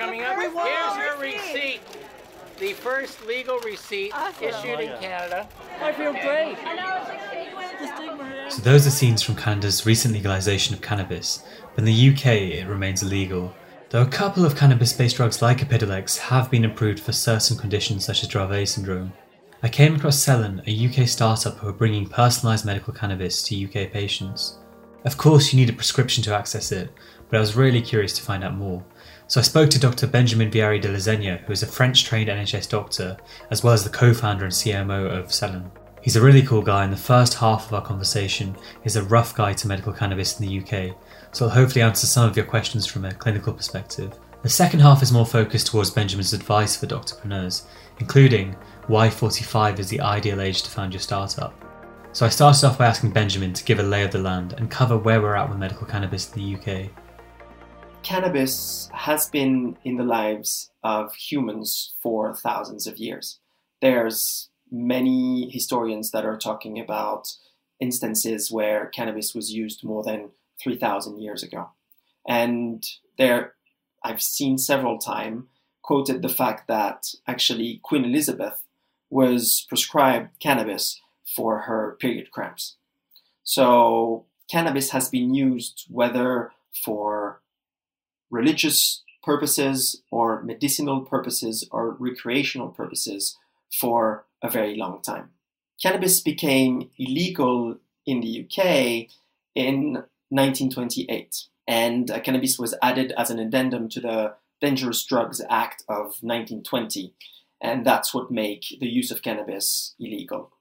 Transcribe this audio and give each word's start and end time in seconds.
coming 0.00 0.22
up. 0.22 0.38
Here's 0.38 0.96
your 0.96 1.18
receipt. 1.18 1.80
The 2.58 2.72
first 2.74 3.26
legal 3.26 3.58
receipt 3.60 4.12
issued 4.40 4.80
in 4.80 4.90
oh, 4.90 4.98
Canada. 5.00 5.48
I 5.80 5.92
feel 5.92 6.12
great. 6.12 6.56
So 8.50 8.62
those 8.62 8.86
are 8.86 8.90
scenes 8.90 9.22
from 9.22 9.36
Canada's 9.36 9.86
recent 9.86 10.14
legalization 10.14 10.74
of 10.74 10.82
cannabis, 10.82 11.44
but 11.74 11.80
in 11.80 11.84
the 11.84 12.10
UK 12.10 12.26
it 12.26 12.66
remains 12.66 13.02
illegal. 13.02 13.54
Though 13.90 14.02
a 14.02 14.06
couple 14.06 14.44
of 14.44 14.56
cannabis-based 14.56 15.16
drugs 15.16 15.42
like 15.42 15.58
Epidiolex 15.58 16.18
have 16.18 16.50
been 16.50 16.64
approved 16.64 17.00
for 17.00 17.12
certain 17.12 17.56
conditions 17.56 18.04
such 18.04 18.22
as 18.22 18.28
Dravet 18.28 18.68
syndrome. 18.68 19.12
I 19.62 19.68
came 19.68 19.96
across 19.96 20.24
Cellen, 20.24 20.62
a 20.66 21.02
UK 21.02 21.08
startup 21.08 21.58
who 21.58 21.68
are 21.68 21.72
bringing 21.72 22.06
personalised 22.06 22.64
medical 22.64 22.94
cannabis 22.94 23.42
to 23.44 23.64
UK 23.64 23.90
patients. 23.90 24.58
Of 25.04 25.16
course, 25.16 25.52
you 25.52 25.58
need 25.58 25.70
a 25.70 25.74
prescription 25.74 26.22
to 26.24 26.34
access 26.34 26.72
it, 26.72 26.92
but 27.28 27.38
I 27.38 27.40
was 27.40 27.56
really 27.56 27.80
curious 27.80 28.12
to 28.14 28.22
find 28.22 28.44
out 28.44 28.54
more. 28.54 28.84
So 29.30 29.38
I 29.38 29.44
spoke 29.44 29.70
to 29.70 29.78
Dr. 29.78 30.08
Benjamin 30.08 30.50
Viari 30.50 30.82
de 30.82 30.88
Lasegna, 30.88 31.38
who 31.42 31.52
is 31.52 31.62
a 31.62 31.66
French 31.68 32.02
trained 32.02 32.28
NHS 32.28 32.68
doctor, 32.68 33.16
as 33.52 33.62
well 33.62 33.72
as 33.72 33.84
the 33.84 33.88
co 33.88 34.12
founder 34.12 34.44
and 34.44 34.52
CMO 34.52 35.08
of 35.08 35.26
Cellen. 35.26 35.70
He's 36.02 36.16
a 36.16 36.20
really 36.20 36.42
cool 36.42 36.62
guy, 36.62 36.82
and 36.82 36.92
the 36.92 36.96
first 36.96 37.34
half 37.34 37.68
of 37.68 37.74
our 37.74 37.80
conversation 37.80 38.56
is 38.82 38.96
a 38.96 39.04
rough 39.04 39.36
guide 39.36 39.56
to 39.58 39.68
medical 39.68 39.92
cannabis 39.92 40.40
in 40.40 40.48
the 40.48 40.58
UK, 40.58 40.96
so 41.30 41.44
I'll 41.44 41.52
hopefully 41.52 41.82
answer 41.82 42.08
some 42.08 42.28
of 42.28 42.36
your 42.36 42.44
questions 42.44 42.86
from 42.86 43.04
a 43.04 43.14
clinical 43.14 43.52
perspective. 43.52 44.18
The 44.42 44.48
second 44.48 44.80
half 44.80 45.00
is 45.00 45.12
more 45.12 45.24
focused 45.24 45.68
towards 45.68 45.90
Benjamin's 45.90 46.32
advice 46.32 46.74
for 46.74 46.88
doctorpreneurs, 46.88 47.66
including 48.00 48.56
why 48.88 49.10
45 49.10 49.78
is 49.78 49.88
the 49.90 50.00
ideal 50.00 50.40
age 50.40 50.62
to 50.62 50.70
found 50.72 50.92
your 50.92 51.00
startup. 51.00 51.54
So 52.10 52.26
I 52.26 52.30
started 52.30 52.66
off 52.66 52.78
by 52.78 52.86
asking 52.86 53.12
Benjamin 53.12 53.52
to 53.52 53.62
give 53.62 53.78
a 53.78 53.84
lay 53.84 54.02
of 54.02 54.10
the 54.10 54.18
land 54.18 54.54
and 54.54 54.68
cover 54.68 54.98
where 54.98 55.22
we're 55.22 55.36
at 55.36 55.48
with 55.48 55.58
medical 55.58 55.86
cannabis 55.86 56.34
in 56.34 56.42
the 56.42 56.56
UK. 56.56 56.90
Cannabis 58.10 58.90
has 58.92 59.30
been 59.30 59.78
in 59.84 59.96
the 59.96 60.02
lives 60.02 60.72
of 60.82 61.14
humans 61.14 61.94
for 62.02 62.34
thousands 62.34 62.88
of 62.88 62.96
years. 62.96 63.38
There's 63.80 64.48
many 64.68 65.48
historians 65.48 66.10
that 66.10 66.24
are 66.24 66.36
talking 66.36 66.80
about 66.80 67.32
instances 67.78 68.50
where 68.50 68.86
cannabis 68.86 69.32
was 69.32 69.52
used 69.52 69.84
more 69.84 70.02
than 70.02 70.30
3,000 70.60 71.20
years 71.22 71.44
ago. 71.44 71.70
And 72.26 72.84
there, 73.16 73.54
I've 74.02 74.20
seen 74.20 74.58
several 74.58 74.98
times 74.98 75.44
quoted 75.80 76.20
the 76.20 76.28
fact 76.28 76.66
that 76.66 77.14
actually 77.28 77.78
Queen 77.84 78.04
Elizabeth 78.04 78.60
was 79.08 79.64
prescribed 79.68 80.30
cannabis 80.40 81.00
for 81.36 81.60
her 81.60 81.96
period 82.00 82.32
cramps. 82.32 82.74
So 83.44 84.24
cannabis 84.50 84.90
has 84.90 85.08
been 85.08 85.32
used 85.32 85.86
whether 85.88 86.50
for 86.72 87.40
religious 88.30 89.02
purposes 89.22 90.02
or 90.10 90.42
medicinal 90.42 91.02
purposes 91.02 91.68
or 91.70 91.96
recreational 91.98 92.68
purposes 92.68 93.36
for 93.78 94.24
a 94.42 94.50
very 94.50 94.76
long 94.76 95.02
time. 95.02 95.30
Cannabis 95.82 96.20
became 96.20 96.90
illegal 96.98 97.76
in 98.06 98.20
the 98.20 98.44
UK 98.44 99.08
in 99.54 100.04
1928, 100.30 101.44
and 101.66 102.10
uh, 102.10 102.20
cannabis 102.20 102.58
was 102.58 102.74
added 102.82 103.12
as 103.16 103.30
an 103.30 103.38
addendum 103.38 103.88
to 103.88 104.00
the 104.00 104.34
Dangerous 104.60 105.04
Drugs 105.04 105.40
Act 105.48 105.82
of 105.88 106.18
1920, 106.22 107.14
and 107.60 107.84
that's 107.84 108.12
what 108.12 108.30
made 108.30 108.64
the 108.80 108.88
use 108.88 109.10
of 109.10 109.22
cannabis 109.22 109.94
illegal. 109.98 110.52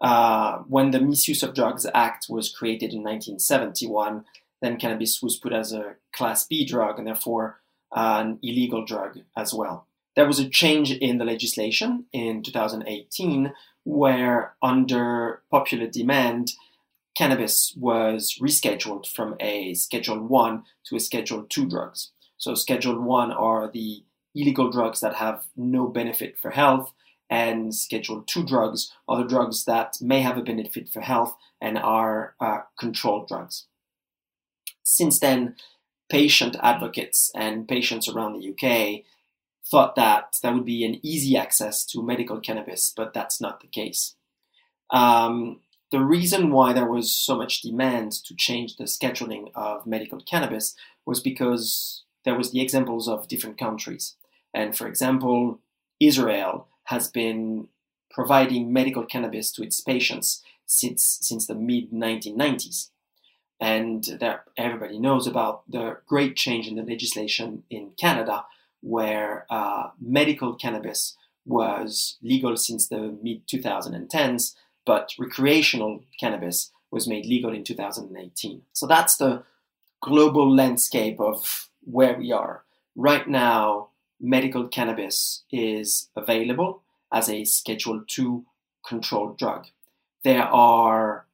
Uh, 0.00 0.58
when 0.68 0.90
the 0.90 1.00
Misuse 1.00 1.42
of 1.42 1.54
Drugs 1.54 1.86
Act 1.94 2.26
was 2.28 2.52
created 2.52 2.92
in 2.92 3.02
1971, 3.02 4.24
then 4.64 4.78
cannabis 4.78 5.22
was 5.22 5.36
put 5.36 5.52
as 5.52 5.72
a 5.72 5.96
Class 6.12 6.46
B 6.46 6.64
drug 6.64 6.98
and 6.98 7.06
therefore 7.06 7.60
uh, 7.94 8.22
an 8.24 8.38
illegal 8.42 8.84
drug 8.84 9.20
as 9.36 9.52
well. 9.52 9.86
There 10.16 10.26
was 10.26 10.38
a 10.38 10.48
change 10.48 10.92
in 10.92 11.18
the 11.18 11.24
legislation 11.24 12.06
in 12.12 12.42
2018 12.42 13.52
where, 13.84 14.54
under 14.62 15.42
popular 15.50 15.86
demand, 15.86 16.52
cannabis 17.16 17.74
was 17.76 18.38
rescheduled 18.40 19.06
from 19.06 19.36
a 19.40 19.74
Schedule 19.74 20.20
1 20.20 20.64
to 20.86 20.96
a 20.96 21.00
Schedule 21.00 21.44
2 21.48 21.68
drugs. 21.68 22.12
So, 22.38 22.54
Schedule 22.54 23.00
1 23.00 23.32
are 23.32 23.70
the 23.70 24.04
illegal 24.34 24.70
drugs 24.70 25.00
that 25.00 25.16
have 25.16 25.44
no 25.56 25.88
benefit 25.88 26.38
for 26.38 26.50
health, 26.50 26.92
and 27.28 27.74
Schedule 27.74 28.22
2 28.22 28.44
drugs 28.44 28.92
are 29.08 29.18
the 29.18 29.28
drugs 29.28 29.64
that 29.64 29.96
may 30.00 30.20
have 30.20 30.38
a 30.38 30.42
benefit 30.42 30.88
for 30.88 31.00
health 31.00 31.36
and 31.60 31.76
are 31.78 32.34
uh, 32.40 32.60
controlled 32.78 33.28
drugs. 33.28 33.66
Since 34.94 35.18
then, 35.18 35.56
patient 36.08 36.54
advocates 36.62 37.32
and 37.34 37.66
patients 37.66 38.08
around 38.08 38.34
the 38.34 38.48
UK 38.52 39.02
thought 39.68 39.96
that 39.96 40.36
that 40.40 40.54
would 40.54 40.64
be 40.64 40.84
an 40.84 41.04
easy 41.04 41.36
access 41.36 41.84
to 41.86 42.00
medical 42.00 42.38
cannabis, 42.38 42.92
but 42.96 43.12
that's 43.12 43.40
not 43.40 43.60
the 43.60 43.66
case. 43.66 44.14
Um, 44.90 45.60
the 45.90 45.98
reason 45.98 46.52
why 46.52 46.72
there 46.72 46.88
was 46.88 47.10
so 47.10 47.36
much 47.36 47.60
demand 47.60 48.12
to 48.26 48.36
change 48.36 48.76
the 48.76 48.84
scheduling 48.84 49.50
of 49.56 49.84
medical 49.84 50.20
cannabis 50.20 50.76
was 51.04 51.20
because 51.20 52.04
there 52.24 52.36
was 52.38 52.52
the 52.52 52.60
examples 52.60 53.08
of 53.08 53.26
different 53.26 53.58
countries. 53.58 54.14
And 54.54 54.76
for 54.76 54.86
example, 54.86 55.58
Israel 55.98 56.68
has 56.84 57.08
been 57.08 57.66
providing 58.12 58.72
medical 58.72 59.04
cannabis 59.04 59.50
to 59.52 59.64
its 59.64 59.80
patients 59.80 60.40
since, 60.66 61.18
since 61.20 61.48
the 61.48 61.56
mid 61.56 61.90
1990s. 61.90 62.90
And 63.64 64.22
everybody 64.58 64.98
knows 64.98 65.26
about 65.26 65.62
the 65.70 65.96
great 66.06 66.36
change 66.36 66.68
in 66.68 66.74
the 66.74 66.82
legislation 66.82 67.62
in 67.70 67.92
Canada 67.98 68.44
where 68.82 69.46
uh, 69.48 69.88
medical 69.98 70.54
cannabis 70.54 71.16
was 71.46 72.18
legal 72.20 72.58
since 72.58 72.88
the 72.88 73.16
mid 73.22 73.48
2010s, 73.48 74.54
but 74.84 75.14
recreational 75.18 76.02
cannabis 76.20 76.72
was 76.90 77.08
made 77.08 77.24
legal 77.24 77.54
in 77.54 77.64
2018. 77.64 78.60
So 78.74 78.86
that's 78.86 79.16
the 79.16 79.44
global 80.02 80.54
landscape 80.54 81.18
of 81.18 81.70
where 81.84 82.18
we 82.18 82.32
are. 82.32 82.64
Right 82.94 83.26
now, 83.26 83.88
medical 84.20 84.68
cannabis 84.68 85.44
is 85.50 86.10
available 86.14 86.82
as 87.10 87.30
a 87.30 87.46
Schedule 87.46 88.04
II 88.18 88.42
controlled 88.86 89.38
drug. 89.38 89.68
There 90.22 90.44
are 90.44 91.24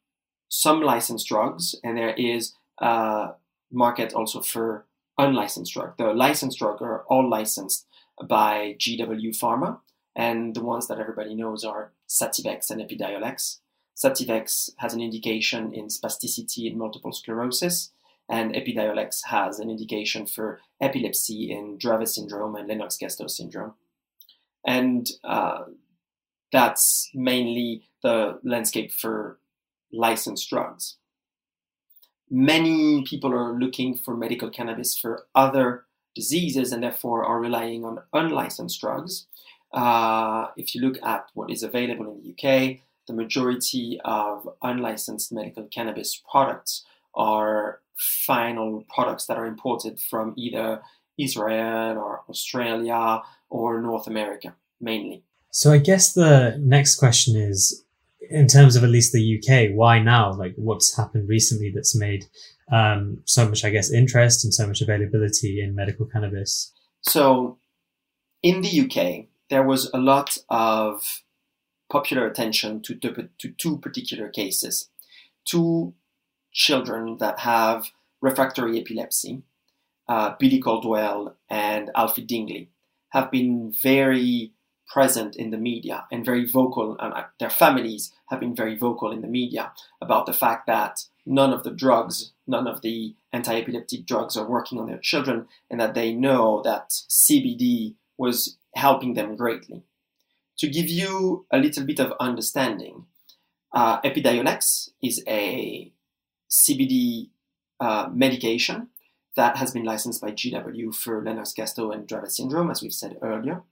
some 0.51 0.83
licensed 0.83 1.29
drugs, 1.29 1.75
and 1.83 1.97
there 1.97 2.15
is 2.15 2.55
a 2.79 3.31
market 3.73 4.13
also 4.13 4.43
for 4.43 4.85
unlicensed 5.17 5.73
drug. 5.73 5.97
The 5.97 6.13
licensed 6.13 6.59
drug 6.59 6.83
are 6.83 7.05
all 7.09 7.29
licensed 7.29 7.87
by 8.29 8.77
GW 8.79 9.31
Pharma, 9.39 9.79
and 10.15 10.55
the 10.55 10.63
ones 10.63 10.89
that 10.89 10.99
everybody 10.99 11.35
knows 11.35 11.65
are 11.65 11.93
Sativex 12.09 12.71
and 12.71 12.81
Epidiolex. 12.83 13.59
Sativex 13.97 14.71
has 14.79 14.93
an 14.93 15.01
indication 15.01 15.73
in 15.73 15.87
spasticity 15.87 16.71
in 16.71 16.77
multiple 16.77 17.13
sclerosis, 17.13 17.93
and 18.29 18.55
Epidiolex 18.55 19.27
has 19.27 19.61
an 19.61 19.71
indication 19.71 20.27
for 20.27 20.61
epilepsy 20.81 21.51
in 21.51 21.79
Dravet 21.79 22.09
syndrome 22.09 22.57
and 22.57 22.69
Lennox-Gastaut 22.69 23.31
syndrome. 23.31 23.75
And 24.67 25.09
uh, 25.25 25.65
that's 26.53 27.11
mainly 27.15 27.89
the 28.03 28.39
landscape 28.43 28.93
for 28.93 29.40
licensed 29.93 30.49
drugs 30.49 30.97
many 32.31 33.03
people 33.03 33.35
are 33.35 33.59
looking 33.59 33.97
for 33.97 34.17
medical 34.17 34.49
cannabis 34.49 34.97
for 34.97 35.27
other 35.35 35.85
diseases 36.15 36.73
and 36.73 36.83
therefore 36.83 37.25
are 37.25 37.41
relying 37.41 37.85
on 37.85 37.99
unlicensed 38.13 38.81
drugs. 38.81 39.27
Uh, 39.73 40.47
if 40.57 40.75
you 40.75 40.81
look 40.81 40.97
at 41.03 41.27
what 41.35 41.51
is 41.51 41.63
available 41.63 42.07
in 42.11 42.23
the 42.23 42.31
UK, 42.31 42.79
the 43.07 43.13
majority 43.13 44.01
of 44.05 44.49
unlicensed 44.63 45.33
medical 45.33 45.65
cannabis 45.65 46.21
products 46.31 46.85
are 47.15 47.81
final 47.97 48.85
products 48.95 49.27
that 49.27 49.37
are 49.37 49.47
imported 49.47 50.01
from 50.01 50.33
either 50.37 50.81
Israel 51.19 51.99
or 51.99 52.23
Australia 52.29 53.23
or 53.49 53.81
North 53.81 54.07
America 54.07 54.55
mainly. 54.81 55.23
So 55.51 55.73
I 55.73 55.79
guess 55.79 56.13
the 56.13 56.57
next 56.61 56.97
question 56.97 57.37
is 57.37 57.85
in 58.31 58.47
terms 58.47 58.77
of 58.77 58.85
at 58.85 58.91
least 58.91 59.13
the 59.13 59.39
UK, 59.39 59.77
why 59.77 59.99
now? 59.99 60.33
Like, 60.33 60.55
what's 60.57 60.97
happened 60.97 61.29
recently 61.29 61.71
that's 61.75 61.97
made 61.97 62.27
um, 62.73 63.23
so 63.27 63.49
much, 63.49 63.65
I 63.65 63.71
guess, 63.71 63.91
interest 63.91 64.45
and 64.45 64.55
so 64.55 64.67
much 64.67 64.81
availability 64.81 65.61
in 65.61 65.75
medical 65.75 66.07
cannabis? 66.07 66.73
So, 67.03 67.59
in 68.43 68.63
the 68.63 68.81
UK, 68.83 69.27
there 69.51 69.65
was 69.65 69.91
a 69.93 69.99
lot 69.99 70.39
of 70.49 71.23
popular 71.91 72.27
attention 72.27 72.81
to, 72.83 72.95
to, 72.95 73.29
to 73.39 73.49
two 73.51 73.79
particular 73.79 74.29
cases. 74.29 74.89
Two 75.45 75.95
children 76.53 77.19
that 77.19 77.41
have 77.41 77.91
refractory 78.21 78.81
epilepsy, 78.81 79.43
uh, 80.09 80.35
Billy 80.39 80.61
Caldwell 80.61 81.37
and 81.49 81.91
Alfie 81.97 82.23
Dingley, 82.23 82.71
have 83.11 83.31
been 83.31 83.73
very 83.83 84.53
present 84.91 85.37
in 85.37 85.51
the 85.51 85.57
media 85.57 86.05
and 86.11 86.25
very 86.25 86.45
vocal, 86.45 86.97
and 86.99 87.15
uh, 87.15 87.25
their 87.39 87.51
families 87.51 88.13
have 88.29 88.41
been 88.41 88.55
very 88.55 88.77
vocal 88.77 89.13
in 89.13 89.21
the 89.21 89.29
media 89.29 89.73
about 90.01 90.27
the 90.27 90.33
fact 90.33 90.67
that 90.67 91.05
none 91.25 91.53
of 91.53 91.63
the 91.63 91.71
drugs, 91.71 92.33
none 92.47 92.67
of 92.67 92.83
the 92.83 93.15
anti 93.33 93.55
epileptic 93.55 94.05
drugs 94.05 94.37
are 94.37 94.49
working 94.49 94.79
on 94.79 94.89
their 94.89 94.99
children, 94.99 95.47
and 95.71 95.81
that 95.81 95.95
they 95.95 96.13
know 96.13 96.61
that 96.65 96.91
CBD 97.09 97.95
was 98.19 98.57
helping 98.75 99.15
them 99.15 99.37
greatly. 99.37 99.83
To 100.59 100.69
give 100.69 100.89
you 100.89 101.47
a 101.51 101.59
little 101.59 101.85
bit 101.87 102.01
of 102.01 102.13
understanding, 102.21 103.07
uh, 103.73 104.01
Epidiolex 104.03 104.91
is 105.03 105.23
a 105.27 105.93
CBD 106.51 107.31
uh, 107.79 108.09
medication 108.13 108.89
that 109.37 109.57
has 109.57 109.71
been 109.71 109.85
licensed 109.85 110.21
by 110.21 110.33
GW 110.33 110.95
for 110.95 111.23
Lennox-Gastaut 111.23 111.95
and 111.95 112.07
Dravet 112.07 112.31
syndrome, 112.31 112.71
as 112.71 112.83
we've 112.83 112.93
said 112.93 113.17
earlier. 113.23 113.63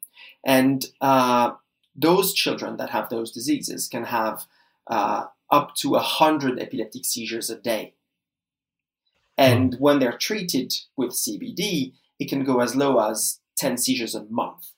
And 0.47 0.85
uh, 1.01 1.53
those 1.95 2.33
children 2.33 2.77
that 2.77 2.91
have 2.91 3.09
those 3.09 3.33
diseases 3.33 3.89
can 3.89 4.05
have 4.05 4.47
uh, 4.87 5.25
up 5.51 5.75
to 5.77 5.91
100 5.91 6.59
epileptic 6.59 7.05
seizures 7.05 7.51
a 7.51 7.57
day. 7.57 7.95
And 9.37 9.75
hmm. 9.75 9.81
when 9.81 9.99
they're 9.99 10.17
treated 10.17 10.73
with 10.97 11.11
CBD, 11.11 11.93
it 12.19 12.29
can 12.29 12.45
go 12.45 12.61
as 12.61 12.75
low 12.75 12.99
as 12.99 13.41
10 13.57 13.79
seizures 13.79 14.15
a 14.15 14.25
month, 14.25 14.73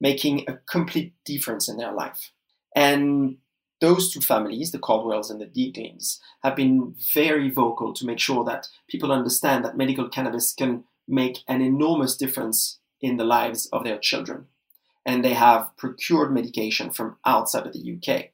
making 0.00 0.44
a 0.48 0.58
complete 0.70 1.14
difference 1.24 1.68
in 1.68 1.76
their 1.76 1.92
life. 1.92 2.32
And 2.74 3.38
those 3.80 4.12
two 4.12 4.20
families, 4.20 4.72
the 4.72 4.78
Caldwells 4.78 5.30
and 5.30 5.40
the 5.40 5.46
Deaklings, 5.46 6.20
have 6.42 6.56
been 6.56 6.94
very 7.14 7.50
vocal 7.50 7.92
to 7.94 8.06
make 8.06 8.18
sure 8.18 8.44
that 8.44 8.68
people 8.88 9.12
understand 9.12 9.64
that 9.64 9.76
medical 9.76 10.08
cannabis 10.08 10.52
can 10.52 10.84
make 11.06 11.38
an 11.46 11.60
enormous 11.60 12.16
difference 12.16 12.78
in 13.00 13.16
the 13.16 13.24
lives 13.24 13.66
of 13.72 13.84
their 13.84 13.98
children. 13.98 14.46
And 15.08 15.24
they 15.24 15.34
have 15.34 15.74
procured 15.76 16.32
medication 16.32 16.90
from 16.90 17.16
outside 17.24 17.66
of 17.66 17.72
the 17.72 17.94
UK. 17.96 18.26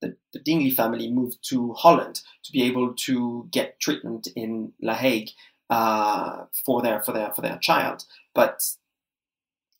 The, 0.00 0.16
the 0.32 0.38
Dingley 0.38 0.70
family 0.70 1.10
moved 1.10 1.38
to 1.50 1.74
Holland 1.74 2.22
to 2.44 2.52
be 2.52 2.62
able 2.62 2.94
to 2.94 3.46
get 3.50 3.78
treatment 3.78 4.28
in 4.34 4.72
La 4.80 4.94
Hague 4.94 5.30
uh, 5.70 6.44
for 6.64 6.82
their 6.82 7.02
for 7.02 7.12
their 7.12 7.30
for 7.32 7.42
their 7.42 7.58
child, 7.58 8.04
but 8.34 8.62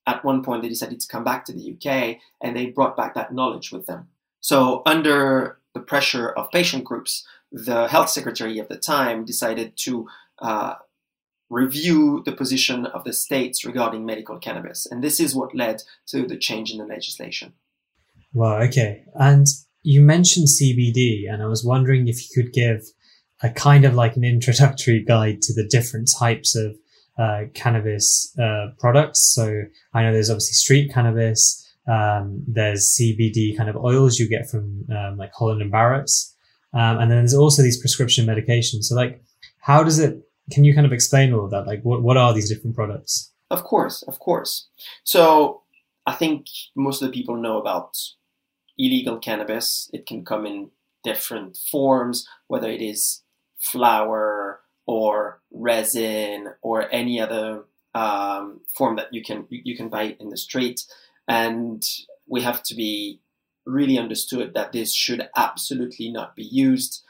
at 0.06 0.25
one 0.25 0.43
point 0.43 0.62
they 0.62 0.69
decided 0.69 1.00
to 1.00 1.08
come 1.08 1.25
back 1.25 1.44
to 1.44 1.52
the 1.52 1.72
UK 1.72 2.19
and 2.43 2.56
they 2.56 2.66
brought 2.66 2.96
back 2.96 3.14
that 3.14 3.32
knowledge 3.32 3.72
with 3.72 3.87
them. 3.87 4.08
So, 4.40 4.82
under 4.84 5.58
the 5.72 5.81
pressure 5.81 6.28
of 6.28 6.50
patient 6.50 6.84
groups, 6.84 7.26
the 7.50 7.88
health 7.88 8.11
secretary 8.11 8.58
of 8.58 8.69
the 8.69 8.76
time 8.76 9.25
decided 9.25 9.76
to 9.78 10.06
uh, 10.40 10.75
review 11.55 12.23
the 12.25 12.33
position 12.33 12.87
of 12.87 13.05
the 13.05 13.12
states 13.12 13.65
regarding 13.65 14.05
medical 14.05 14.39
cannabis. 14.39 14.87
And 14.91 15.03
this 15.03 15.21
is 15.21 15.35
what 15.35 15.55
led 15.55 15.83
to 16.09 16.27
the 16.27 16.37
change 16.37 16.71
in 16.71 16.79
the 16.79 16.85
legislation. 16.85 17.55
Wow, 18.33 18.61
okay. 18.62 19.05
And 19.15 19.47
you 19.83 20.01
mentioned 20.01 20.49
CBD, 20.49 21.31
and 21.31 21.43
I 21.43 21.47
was 21.47 21.65
wondering 21.65 22.09
if 22.09 22.17
you 22.23 22.43
could 22.43 22.53
give 22.53 22.83
a 23.43 23.51
kind 23.51 23.85
of 23.85 23.95
like 23.95 24.17
an 24.17 24.25
introductory 24.25 25.05
guide 25.05 25.43
to 25.43 25.55
the 25.55 25.69
different 25.69 26.11
types 26.19 26.56
of 26.56 26.75
uh, 27.19 27.43
cannabis 27.55 28.37
uh, 28.39 28.69
products. 28.79 29.33
So 29.35 29.62
I 29.93 30.03
know 30.03 30.12
there's 30.12 30.31
obviously 30.31 30.55
street 30.55 30.93
cannabis, 30.93 31.61
um, 31.87 32.43
there's 32.49 32.97
CBD 32.99 33.57
kind 33.57 33.69
of 33.69 33.77
oils 33.77 34.19
you 34.19 34.29
get 34.29 34.49
from 34.49 34.87
um, 34.91 35.17
like 35.17 35.33
Holland 35.35 35.62
and 35.62 35.71
Barrett's. 35.71 36.35
Um, 36.73 36.99
and 36.99 37.11
then 37.11 37.19
there's 37.19 37.35
also 37.35 37.62
these 37.62 37.81
prescription 37.81 38.27
medications. 38.27 38.85
So 38.85 38.97
like, 38.97 39.23
how 39.61 39.85
does 39.85 39.99
it, 39.99 40.19
can 40.50 40.64
you 40.64 40.75
kind 40.75 40.87
of 40.87 40.93
explain 40.93 41.32
all 41.32 41.44
of 41.44 41.50
that? 41.50 41.67
Like 41.67 41.82
what, 41.82 42.02
what 42.02 42.17
are 42.17 42.32
these 42.32 42.49
different 42.49 42.76
products? 42.76 43.32
Of 43.50 43.64
course, 43.64 44.02
of 44.02 44.19
course. 44.19 44.69
So 45.05 45.62
I 46.06 46.12
think 46.12 46.46
most 46.76 47.02
of 47.02 47.08
the 47.08 47.14
people 47.14 47.37
know 47.37 47.58
about 47.58 47.96
illegal 48.79 49.19
cannabis. 49.19 49.91
It 49.93 50.06
can 50.06 50.25
come 50.25 50.46
in 50.46 50.70
different 51.02 51.56
forms, 51.70 52.26
whether 52.49 52.69
it 52.69 52.82
is 52.82 53.23
flower 53.58 54.61
or 54.87 55.41
resin 55.52 56.49
or 56.62 56.93
any 56.93 57.20
other 57.20 57.64
um, 57.94 58.61
form 58.76 58.97
that 58.97 59.12
you 59.12 59.23
can 59.23 59.47
you 59.50 59.76
can 59.76 59.88
buy 59.88 60.17
in 60.19 60.31
the 60.31 60.37
street. 60.37 60.85
And 61.29 61.82
we 62.26 62.43
have 62.43 62.62
to 62.64 62.75
be 62.75 63.20
really 63.67 63.99
understood 63.99 64.52
that 64.55 64.73
this 64.73 64.94
should 64.94 65.29
absolutely 65.37 66.11
not 66.11 66.37
be 66.37 66.44
used. 66.44 67.04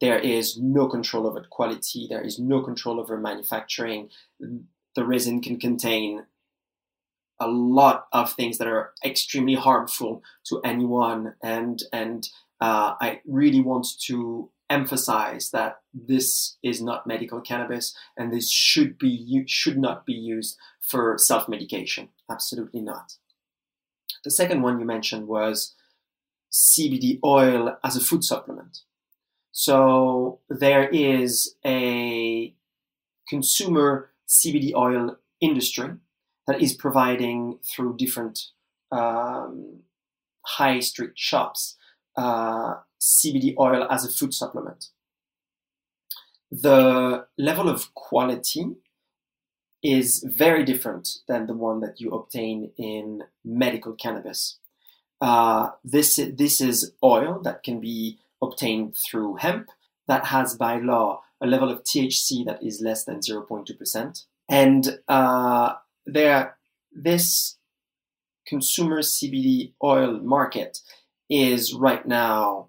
There 0.00 0.18
is 0.18 0.58
no 0.58 0.88
control 0.88 1.26
over 1.26 1.44
quality, 1.48 2.06
there 2.08 2.22
is 2.22 2.38
no 2.38 2.62
control 2.62 3.00
over 3.00 3.16
manufacturing. 3.16 4.10
The 4.38 5.04
resin 5.04 5.40
can 5.40 5.58
contain 5.58 6.26
a 7.40 7.48
lot 7.48 8.06
of 8.12 8.32
things 8.32 8.58
that 8.58 8.68
are 8.68 8.92
extremely 9.04 9.54
harmful 9.54 10.22
to 10.46 10.60
anyone 10.62 11.34
and 11.42 11.82
and 11.92 12.28
uh, 12.58 12.94
I 12.98 13.20
really 13.26 13.60
want 13.60 13.86
to 14.06 14.50
emphasize 14.70 15.50
that 15.50 15.80
this 15.92 16.56
is 16.62 16.80
not 16.80 17.06
medical 17.06 17.42
cannabis 17.42 17.94
and 18.16 18.32
this 18.32 18.50
should 18.50 18.96
be 18.98 19.44
should 19.46 19.76
not 19.78 20.06
be 20.06 20.14
used 20.14 20.56
for 20.80 21.18
self-medication 21.18 22.08
absolutely 22.30 22.80
not 22.80 23.12
the 24.24 24.30
second 24.30 24.62
one 24.62 24.80
you 24.80 24.84
mentioned 24.84 25.28
was 25.28 25.76
CBD 26.52 27.20
oil 27.24 27.76
as 27.84 27.96
a 27.96 28.00
food 28.00 28.24
supplement. 28.24 28.80
So 29.58 30.40
there 30.50 30.86
is 30.90 31.56
a 31.64 32.54
consumer 33.26 34.10
CBD 34.28 34.74
oil 34.74 35.16
industry 35.40 35.94
that 36.46 36.60
is 36.60 36.74
providing 36.74 37.60
through 37.64 37.96
different 37.96 38.38
um, 38.92 39.78
high 40.44 40.80
street 40.80 41.12
shops 41.14 41.78
uh, 42.18 42.74
CBD 43.00 43.54
oil 43.58 43.86
as 43.90 44.04
a 44.04 44.12
food 44.12 44.34
supplement. 44.34 44.90
The 46.50 47.26
level 47.38 47.70
of 47.70 47.94
quality 47.94 48.76
is 49.82 50.22
very 50.36 50.64
different 50.64 51.08
than 51.28 51.46
the 51.46 51.54
one 51.54 51.80
that 51.80 51.98
you 51.98 52.10
obtain 52.10 52.72
in 52.76 53.22
medical 53.42 53.94
cannabis. 53.94 54.58
Uh, 55.18 55.70
this, 55.82 56.20
this 56.34 56.60
is 56.60 56.92
oil 57.02 57.40
that 57.42 57.62
can 57.62 57.80
be 57.80 58.18
obtained 58.42 58.96
through 58.96 59.36
hemp 59.36 59.68
that 60.08 60.26
has 60.26 60.54
by 60.54 60.78
law 60.78 61.22
a 61.40 61.46
level 61.46 61.70
of 61.70 61.82
THC 61.82 62.44
that 62.46 62.62
is 62.62 62.80
less 62.80 63.04
than 63.04 63.20
0.2%. 63.20 64.24
And 64.48 64.98
uh, 65.08 65.74
there, 66.06 66.56
this 66.92 67.58
consumer 68.46 69.00
CBD 69.00 69.72
oil 69.82 70.20
market 70.20 70.78
is 71.28 71.74
right 71.74 72.06
now 72.06 72.68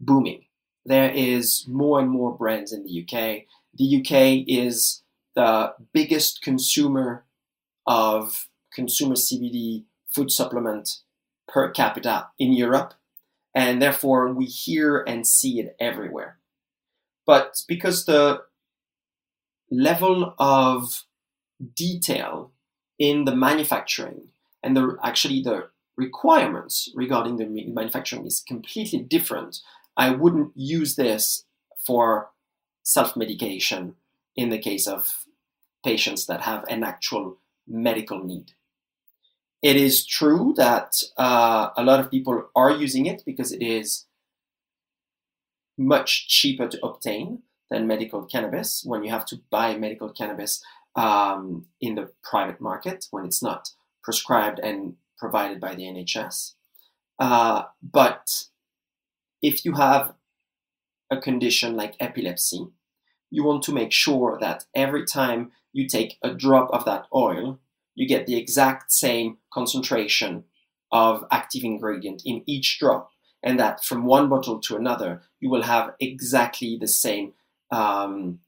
booming. 0.00 0.44
There 0.84 1.10
is 1.10 1.66
more 1.68 2.00
and 2.00 2.08
more 2.08 2.36
brands 2.36 2.72
in 2.72 2.84
the 2.84 3.02
UK. 3.02 3.44
The 3.74 3.98
UK 4.00 4.44
is 4.48 5.02
the 5.34 5.74
biggest 5.92 6.42
consumer 6.42 7.24
of 7.86 8.48
consumer 8.72 9.14
CBD 9.14 9.84
food 10.08 10.32
supplement 10.32 10.88
per 11.46 11.70
capita 11.70 12.28
in 12.38 12.52
Europe, 12.52 12.94
and 13.54 13.80
therefore 13.80 14.32
we 14.32 14.44
hear 14.44 14.98
and 15.06 15.26
see 15.26 15.60
it 15.60 15.76
everywhere. 15.80 16.38
But 17.26 17.62
because 17.66 18.04
the 18.04 18.42
level 19.70 20.34
of 20.38 21.04
detail 21.74 22.52
in 22.98 23.24
the 23.24 23.36
manufacturing 23.36 24.28
and 24.62 24.76
the 24.76 24.96
actually 25.02 25.42
the 25.42 25.68
requirements 25.96 26.90
regarding 26.94 27.36
the 27.36 27.46
manufacturing 27.46 28.26
is 28.26 28.42
completely 28.46 29.00
different, 29.00 29.60
I 29.96 30.10
wouldn't 30.10 30.52
use 30.54 30.96
this 30.96 31.44
for 31.84 32.30
self-medication 32.82 33.96
in 34.36 34.50
the 34.50 34.58
case 34.58 34.86
of 34.86 35.26
patients 35.84 36.26
that 36.26 36.42
have 36.42 36.64
an 36.68 36.84
actual 36.84 37.38
medical 37.66 38.22
need. 38.22 38.52
It 39.62 39.76
is 39.76 40.06
true 40.06 40.54
that 40.56 41.02
uh, 41.16 41.70
a 41.76 41.82
lot 41.82 42.00
of 42.00 42.10
people 42.10 42.48
are 42.54 42.70
using 42.70 43.06
it 43.06 43.22
because 43.26 43.50
it 43.52 43.62
is 43.62 44.06
much 45.76 46.28
cheaper 46.28 46.68
to 46.68 46.84
obtain 46.84 47.42
than 47.70 47.86
medical 47.86 48.24
cannabis 48.24 48.82
when 48.84 49.02
you 49.02 49.10
have 49.10 49.26
to 49.26 49.40
buy 49.50 49.76
medical 49.76 50.10
cannabis 50.10 50.62
um, 50.96 51.66
in 51.80 51.96
the 51.96 52.10
private 52.22 52.60
market 52.60 53.06
when 53.10 53.24
it's 53.24 53.42
not 53.42 53.70
prescribed 54.02 54.58
and 54.58 54.94
provided 55.18 55.60
by 55.60 55.74
the 55.74 55.82
NHS. 55.82 56.54
Uh, 57.18 57.64
but 57.82 58.44
if 59.42 59.64
you 59.64 59.72
have 59.74 60.14
a 61.10 61.16
condition 61.16 61.76
like 61.76 61.94
epilepsy, 62.00 62.68
you 63.30 63.44
want 63.44 63.62
to 63.64 63.72
make 63.72 63.92
sure 63.92 64.38
that 64.40 64.64
every 64.74 65.04
time 65.04 65.52
you 65.72 65.86
take 65.86 66.18
a 66.22 66.32
drop 66.32 66.70
of 66.70 66.84
that 66.84 67.06
oil, 67.14 67.58
you 67.98 68.06
get 68.06 68.26
the 68.26 68.36
exact 68.36 68.92
same 68.92 69.38
concentration 69.52 70.44
of 70.92 71.24
active 71.32 71.64
ingredient 71.64 72.22
in 72.24 72.44
each 72.46 72.78
drop, 72.78 73.10
and 73.42 73.58
that 73.58 73.84
from 73.84 74.04
one 74.04 74.28
bottle 74.28 74.60
to 74.60 74.76
another, 74.76 75.22
you 75.40 75.50
will 75.50 75.62
have 75.62 75.94
exactly 75.98 76.78
the 76.80 76.86
same 76.86 77.32
um, 77.72 78.38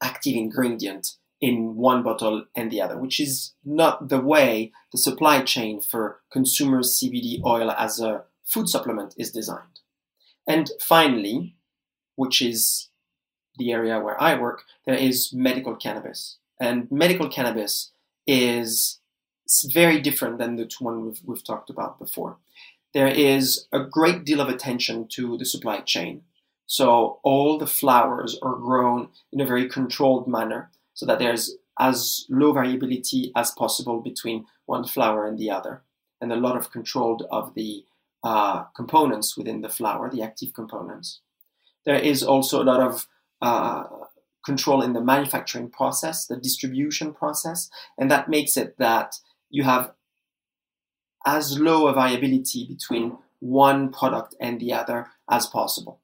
active 0.00 0.34
ingredient 0.34 1.16
in 1.40 1.74
one 1.74 2.04
bottle 2.04 2.44
and 2.54 2.70
the 2.70 2.80
other, 2.80 2.96
which 2.96 3.18
is 3.18 3.54
not 3.64 4.08
the 4.08 4.20
way 4.20 4.70
the 4.92 4.98
supply 4.98 5.42
chain 5.42 5.80
for 5.80 6.20
consumer 6.32 6.80
CBD 6.80 7.44
oil 7.44 7.72
as 7.72 7.98
a 8.00 8.22
food 8.44 8.68
supplement 8.68 9.12
is 9.18 9.32
designed. 9.32 9.80
And 10.46 10.70
finally, 10.80 11.56
which 12.14 12.40
is 12.40 12.90
the 13.58 13.72
area 13.72 13.98
where 13.98 14.20
I 14.22 14.38
work, 14.38 14.62
there 14.86 14.94
is 14.94 15.32
medical 15.32 15.74
cannabis. 15.74 16.38
And 16.60 16.90
medical 16.92 17.28
cannabis 17.28 17.90
is 18.26 19.00
very 19.72 20.00
different 20.00 20.38
than 20.38 20.56
the 20.56 20.70
one 20.80 21.04
we've, 21.04 21.20
we've 21.24 21.44
talked 21.44 21.70
about 21.70 21.98
before. 21.98 22.36
There 22.92 23.08
is 23.08 23.66
a 23.72 23.80
great 23.80 24.24
deal 24.24 24.40
of 24.40 24.48
attention 24.48 25.08
to 25.08 25.36
the 25.36 25.44
supply 25.44 25.80
chain. 25.80 26.22
So 26.66 27.18
all 27.22 27.58
the 27.58 27.66
flowers 27.66 28.38
are 28.40 28.54
grown 28.54 29.08
in 29.32 29.40
a 29.40 29.46
very 29.46 29.68
controlled 29.68 30.26
manner 30.26 30.70
so 30.94 31.04
that 31.06 31.18
there's 31.18 31.56
as 31.78 32.24
low 32.30 32.52
variability 32.52 33.32
as 33.34 33.50
possible 33.50 34.00
between 34.00 34.46
one 34.66 34.84
flower 34.84 35.26
and 35.26 35.38
the 35.38 35.50
other, 35.50 35.82
and 36.20 36.32
a 36.32 36.36
lot 36.36 36.56
of 36.56 36.70
control 36.70 37.26
of 37.30 37.54
the 37.54 37.84
uh, 38.22 38.62
components 38.76 39.36
within 39.36 39.60
the 39.60 39.68
flower, 39.68 40.08
the 40.08 40.22
active 40.22 40.54
components. 40.54 41.20
There 41.84 41.98
is 41.98 42.22
also 42.22 42.62
a 42.62 42.64
lot 42.64 42.80
of 42.80 43.08
uh, 43.42 43.84
control 44.44 44.82
in 44.82 44.92
the 44.92 45.00
manufacturing 45.00 45.70
process, 45.70 46.26
the 46.26 46.36
distribution 46.36 47.12
process, 47.12 47.70
and 47.98 48.10
that 48.10 48.28
makes 48.28 48.56
it 48.56 48.76
that 48.78 49.16
you 49.50 49.64
have 49.64 49.92
as 51.26 51.58
low 51.58 51.86
a 51.86 51.94
variability 51.94 52.66
between 52.66 53.16
one 53.40 53.90
product 53.90 54.34
and 54.40 54.60
the 54.60 54.72
other 54.72 55.08
as 55.30 55.46
possible. 55.46 56.00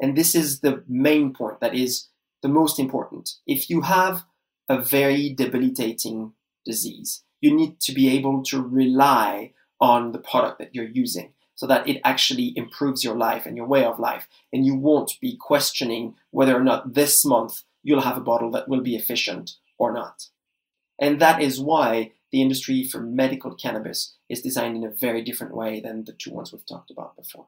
And 0.00 0.16
this 0.16 0.34
is 0.34 0.60
the 0.60 0.84
main 0.88 1.32
point 1.32 1.60
that 1.60 1.74
is 1.74 2.08
the 2.42 2.48
most 2.48 2.78
important. 2.78 3.30
If 3.46 3.68
you 3.68 3.82
have 3.82 4.24
a 4.68 4.80
very 4.80 5.34
debilitating 5.34 6.32
disease, 6.64 7.24
you 7.40 7.54
need 7.54 7.80
to 7.80 7.92
be 7.92 8.08
able 8.10 8.42
to 8.44 8.62
rely 8.62 9.52
on 9.80 10.12
the 10.12 10.18
product 10.18 10.58
that 10.58 10.74
you're 10.74 10.88
using 10.88 11.32
so 11.58 11.66
that 11.66 11.88
it 11.88 12.00
actually 12.04 12.52
improves 12.54 13.02
your 13.02 13.16
life 13.16 13.44
and 13.44 13.56
your 13.56 13.66
way 13.66 13.84
of 13.84 13.98
life. 13.98 14.28
And 14.52 14.64
you 14.64 14.76
won't 14.76 15.14
be 15.20 15.36
questioning 15.36 16.14
whether 16.30 16.56
or 16.56 16.62
not 16.62 16.94
this 16.94 17.24
month 17.24 17.64
you'll 17.82 18.02
have 18.02 18.16
a 18.16 18.20
bottle 18.20 18.52
that 18.52 18.68
will 18.68 18.80
be 18.80 18.94
efficient 18.94 19.56
or 19.76 19.92
not. 19.92 20.28
And 21.00 21.20
that 21.20 21.42
is 21.42 21.58
why 21.58 22.12
the 22.30 22.42
industry 22.42 22.84
for 22.84 23.00
medical 23.00 23.56
cannabis 23.56 24.14
is 24.28 24.40
designed 24.40 24.76
in 24.76 24.84
a 24.84 24.94
very 24.94 25.20
different 25.20 25.52
way 25.52 25.80
than 25.80 26.04
the 26.04 26.12
two 26.12 26.30
ones 26.30 26.52
we've 26.52 26.64
talked 26.64 26.92
about 26.92 27.16
before. 27.16 27.46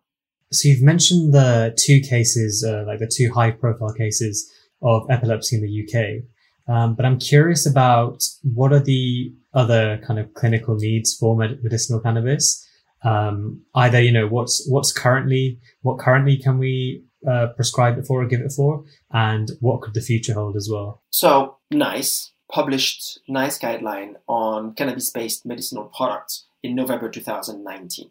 So 0.51 0.69
you've 0.69 0.83
mentioned 0.83 1.33
the 1.33 1.73
two 1.79 2.01
cases, 2.01 2.65
uh, 2.65 2.83
like 2.89 2.99
the 2.99 3.07
two 3.07 3.33
high 3.33 3.53
profile 3.53 3.95
cases 3.95 4.53
of 4.83 5.09
epilepsy 5.09 5.55
in 5.55 5.63
the 5.63 5.85
UK. 5.85 6.25
Um, 6.67 6.97
but 6.97 7.07
I'm 7.07 7.21
curious 7.21 7.65
about 7.65 8.25
what 8.43 8.73
are 8.73 8.81
the 8.81 9.33
other 9.55 10.03
kind 10.05 10.19
of 10.19 10.35
clinical 10.35 10.75
needs 10.75 11.15
for 11.15 11.37
med- 11.37 11.63
medicinal 11.63 12.01
cannabis? 12.01 12.67
Um, 13.03 13.63
either, 13.75 14.01
you 14.01 14.13
know, 14.13 14.27
what's, 14.27 14.69
what's 14.69 14.93
currently, 14.93 15.59
what 15.83 15.99
currently 15.99 16.37
can 16.37 16.59
we 16.59 17.05
uh, 17.29 17.49
prescribe 17.57 17.99
it 17.99 18.07
for 18.07 18.23
or 18.23 18.27
give 18.27 18.41
it 18.41 18.53
for? 18.53 18.85
And 19.11 19.51
what 19.61 19.81
could 19.81 19.95
the 19.95 20.01
future 20.01 20.35
hold 20.35 20.57
as 20.57 20.69
well? 20.71 21.03
So, 21.11 21.57
NICE 21.71 22.33
published 22.51 23.21
NICE 23.29 23.59
guideline 23.59 24.15
on 24.27 24.75
cannabis 24.75 25.11
based 25.11 25.47
medicinal 25.47 25.85
products 25.85 26.47
in 26.63 26.75
November 26.75 27.09
2019. 27.09 28.11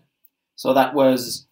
So 0.55 0.73
that 0.73 0.93
was 0.93 1.47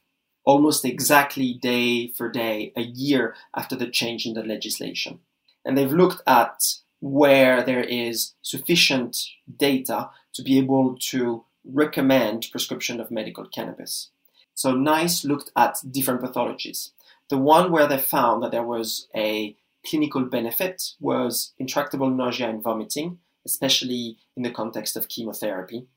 almost 0.45 0.85
exactly 0.85 1.53
day 1.53 2.07
for 2.09 2.29
day, 2.29 2.71
a 2.75 2.81
year 2.81 3.35
after 3.55 3.75
the 3.75 3.87
change 3.87 4.25
in 4.25 4.33
the 4.33 4.43
legislation. 4.43 5.19
And 5.65 5.77
they've 5.77 5.91
looked 5.91 6.21
at 6.25 6.61
where 6.99 7.61
there 7.63 7.83
is 7.83 8.33
sufficient 8.41 9.17
data 9.57 10.09
to 10.33 10.41
be 10.41 10.57
able 10.57 10.97
to 10.99 11.43
recommend 11.71 12.47
prescription 12.51 12.99
of 12.99 13.11
medical 13.11 13.45
cannabis. 13.45 14.09
So 14.53 14.73
NICE 14.73 15.25
looked 15.25 15.51
at 15.55 15.77
different 15.91 16.21
pathologies. 16.21 16.91
The 17.29 17.37
one 17.37 17.71
where 17.71 17.87
they 17.87 17.97
found 17.97 18.41
that 18.43 18.51
there 18.51 18.63
was 18.63 19.07
a 19.15 19.55
clinical 19.85 20.23
benefit 20.23 20.93
was 20.99 21.53
intractable 21.59 22.09
nausea 22.09 22.49
and 22.49 22.63
vomiting, 22.63 23.19
especially 23.45 24.17
in 24.35 24.43
the 24.43 24.51
context 24.51 24.95
of 24.95 25.07
chemotherapy, 25.07 25.87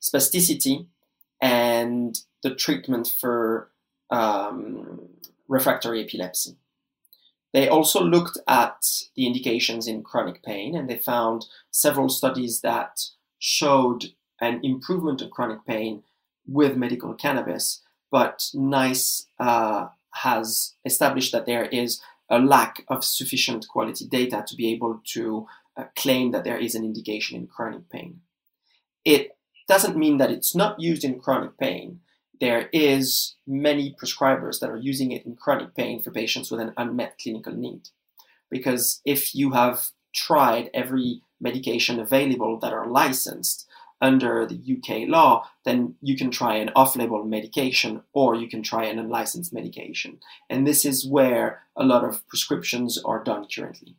spasticity, 0.00 0.86
and 1.40 2.18
the 2.42 2.54
treatment 2.54 3.08
for 3.08 3.70
um, 4.10 5.00
refractory 5.48 6.02
epilepsy. 6.04 6.56
They 7.52 7.68
also 7.68 8.02
looked 8.02 8.38
at 8.48 8.84
the 9.14 9.26
indications 9.26 9.86
in 9.86 10.02
chronic 10.02 10.42
pain 10.42 10.74
and 10.74 10.88
they 10.88 10.98
found 10.98 11.46
several 11.70 12.08
studies 12.08 12.60
that 12.62 13.00
showed 13.38 14.06
an 14.44 14.60
improvement 14.62 15.22
of 15.22 15.30
chronic 15.30 15.64
pain 15.66 16.02
with 16.46 16.76
medical 16.76 17.14
cannabis, 17.14 17.82
but 18.10 18.50
NICE 18.54 19.26
uh, 19.38 19.88
has 20.14 20.74
established 20.84 21.32
that 21.32 21.46
there 21.46 21.64
is 21.66 22.00
a 22.30 22.38
lack 22.38 22.84
of 22.88 23.04
sufficient 23.04 23.66
quality 23.68 24.06
data 24.06 24.44
to 24.46 24.56
be 24.56 24.72
able 24.72 25.00
to 25.04 25.46
uh, 25.76 25.84
claim 25.96 26.30
that 26.32 26.44
there 26.44 26.58
is 26.58 26.74
an 26.74 26.84
indication 26.84 27.36
in 27.36 27.46
chronic 27.46 27.88
pain. 27.88 28.20
It 29.04 29.36
doesn't 29.68 29.96
mean 29.96 30.18
that 30.18 30.30
it's 30.30 30.54
not 30.54 30.80
used 30.80 31.04
in 31.04 31.20
chronic 31.20 31.58
pain, 31.58 32.00
there 32.40 32.68
is 32.72 33.36
many 33.46 33.94
prescribers 34.00 34.60
that 34.60 34.70
are 34.70 34.76
using 34.76 35.12
it 35.12 35.24
in 35.24 35.36
chronic 35.36 35.74
pain 35.74 36.02
for 36.02 36.10
patients 36.10 36.50
with 36.50 36.60
an 36.60 36.74
unmet 36.76 37.18
clinical 37.22 37.54
need. 37.54 37.88
Because 38.50 39.00
if 39.04 39.34
you 39.34 39.52
have 39.52 39.90
tried 40.14 40.70
every 40.74 41.22
medication 41.40 41.98
available 41.98 42.58
that 42.60 42.72
are 42.72 42.86
licensed 42.86 43.66
under 44.04 44.46
the 44.46 44.60
UK 44.74 45.08
law, 45.08 45.48
then 45.64 45.94
you 46.02 46.14
can 46.14 46.30
try 46.30 46.56
an 46.56 46.70
off-label 46.76 47.24
medication 47.24 48.02
or 48.12 48.34
you 48.34 48.46
can 48.46 48.62
try 48.62 48.84
an 48.84 48.98
unlicensed 48.98 49.52
medication. 49.52 50.18
And 50.50 50.66
this 50.66 50.84
is 50.84 51.08
where 51.08 51.62
a 51.74 51.84
lot 51.84 52.04
of 52.04 52.26
prescriptions 52.28 53.00
are 53.02 53.24
done 53.24 53.46
currently. 53.52 53.96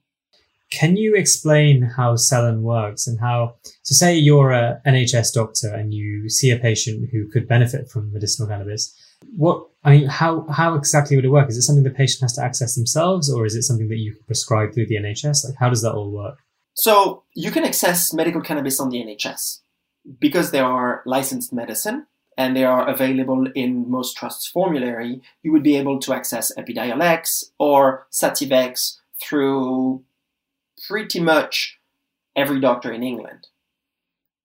Can 0.71 0.95
you 0.95 1.15
explain 1.15 1.81
how 1.97 2.15
Cellen 2.15 2.61
works 2.61 3.07
and 3.07 3.19
how, 3.19 3.55
so 3.81 3.95
say 3.95 4.15
you're 4.15 4.51
a 4.51 4.79
NHS 4.85 5.33
doctor 5.33 5.73
and 5.73 5.91
you 5.91 6.29
see 6.29 6.51
a 6.51 6.59
patient 6.59 7.09
who 7.11 7.27
could 7.27 7.47
benefit 7.47 7.89
from 7.89 8.13
medicinal 8.13 8.47
cannabis. 8.47 8.93
What, 9.37 9.65
I 9.83 9.91
mean, 9.91 10.07
how, 10.07 10.45
how 10.49 10.75
exactly 10.75 11.15
would 11.15 11.25
it 11.25 11.29
work? 11.29 11.49
Is 11.49 11.57
it 11.57 11.63
something 11.63 11.83
the 11.83 11.89
patient 11.89 12.21
has 12.21 12.33
to 12.33 12.43
access 12.43 12.75
themselves 12.75 13.31
or 13.31 13.45
is 13.45 13.55
it 13.55 13.63
something 13.63 13.89
that 13.89 13.97
you 13.97 14.13
can 14.13 14.23
prescribe 14.25 14.73
through 14.73 14.87
the 14.87 14.97
NHS? 14.97 15.45
Like, 15.45 15.55
how 15.59 15.69
does 15.69 15.81
that 15.81 15.93
all 15.93 16.11
work? 16.11 16.37
So 16.75 17.23
you 17.33 17.51
can 17.51 17.63
access 17.63 18.13
medical 18.13 18.41
cannabis 18.41 18.79
on 18.79 18.89
the 18.89 18.97
NHS 18.97 19.61
because 20.19 20.51
they 20.51 20.59
are 20.59 21.01
licensed 21.05 21.53
medicine 21.53 22.07
and 22.37 22.55
they 22.55 22.63
are 22.63 22.87
available 22.87 23.47
in 23.55 23.89
most 23.89 24.17
trusts 24.17 24.47
formulary, 24.47 25.21
you 25.41 25.51
would 25.51 25.63
be 25.63 25.77
able 25.77 25.99
to 25.99 26.13
access 26.13 26.53
Epidiolex 26.55 27.45
or 27.59 28.07
Sativex 28.11 28.97
through 29.21 30.03
pretty 30.87 31.19
much 31.19 31.79
every 32.35 32.59
doctor 32.59 32.91
in 32.91 33.03
England. 33.03 33.47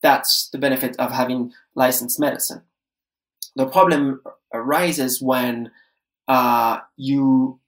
That's 0.02 0.48
the 0.50 0.58
benefit 0.58 0.96
of 0.98 1.10
having 1.10 1.52
licensed 1.74 2.18
medicine. 2.18 2.62
The 3.56 3.66
problem 3.66 4.22
arises 4.54 5.20
when 5.20 5.72
uh, 6.28 6.80
you 6.96 7.58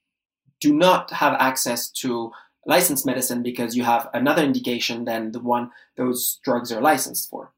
do 0.60 0.72
not 0.72 1.10
have 1.10 1.34
access 1.40 1.90
to 1.90 2.30
licensed 2.64 3.04
medicine 3.04 3.42
because 3.42 3.76
you 3.76 3.82
have 3.82 4.08
another 4.14 4.42
indication 4.42 5.04
than 5.04 5.32
the 5.32 5.40
one 5.40 5.70
those 5.96 6.38
drugs 6.44 6.70
are 6.70 6.80
licensed 6.80 7.28
for. 7.28 7.52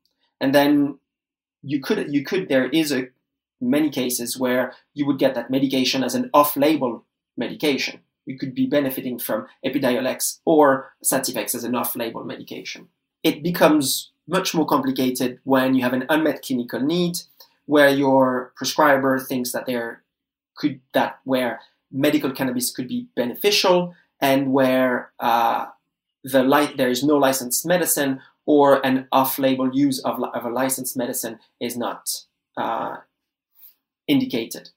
And 0.44 0.54
then 0.54 0.98
you 1.62 1.80
could 1.80 2.12
you 2.12 2.22
could 2.22 2.50
there 2.50 2.68
is 2.68 2.92
a 2.92 3.08
many 3.60 3.88
cases 3.88 4.38
where 4.38 4.74
you 4.92 5.06
would 5.06 5.18
get 5.18 5.34
that 5.34 5.50
medication 5.50 6.04
as 6.04 6.14
an 6.14 6.28
off-label 6.34 7.06
medication 7.34 8.00
you 8.26 8.38
could 8.38 8.54
be 8.54 8.66
benefiting 8.66 9.18
from 9.18 9.46
Epidiolex 9.64 10.40
or 10.44 10.92
Sativex 11.04 11.54
as 11.54 11.64
an 11.64 11.74
off-label 11.74 12.24
medication. 12.24 12.88
It 13.22 13.42
becomes 13.42 14.12
much 14.26 14.54
more 14.54 14.66
complicated 14.66 15.40
when 15.44 15.74
you 15.74 15.82
have 15.82 15.92
an 15.92 16.06
unmet 16.08 16.42
clinical 16.42 16.80
need, 16.80 17.18
where 17.66 17.90
your 17.90 18.52
prescriber 18.56 19.18
thinks 19.18 19.52
that 19.52 19.66
there 19.66 20.02
could 20.56 20.80
that 20.92 21.20
where 21.24 21.60
medical 21.90 22.32
cannabis 22.32 22.70
could 22.70 22.88
be 22.88 23.08
beneficial, 23.16 23.94
and 24.20 24.52
where 24.52 25.12
uh, 25.20 25.66
the 26.22 26.42
li- 26.42 26.74
there 26.76 26.90
is 26.90 27.02
no 27.02 27.16
licensed 27.16 27.66
medicine 27.66 28.20
or 28.46 28.84
an 28.84 29.08
off-label 29.12 29.70
use 29.74 30.00
of, 30.00 30.22
of 30.22 30.44
a 30.44 30.50
licensed 30.50 30.96
medicine 30.96 31.38
is 31.60 31.76
not 31.76 32.08
uh, 32.56 32.96
indicated 34.06 34.70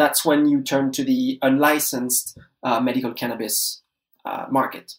that's 0.00 0.24
when 0.24 0.48
you 0.48 0.62
turn 0.62 0.90
to 0.92 1.04
the 1.04 1.38
unlicensed 1.42 2.38
uh, 2.62 2.80
medical 2.80 3.12
cannabis 3.12 3.82
uh, 4.24 4.46
market. 4.50 4.94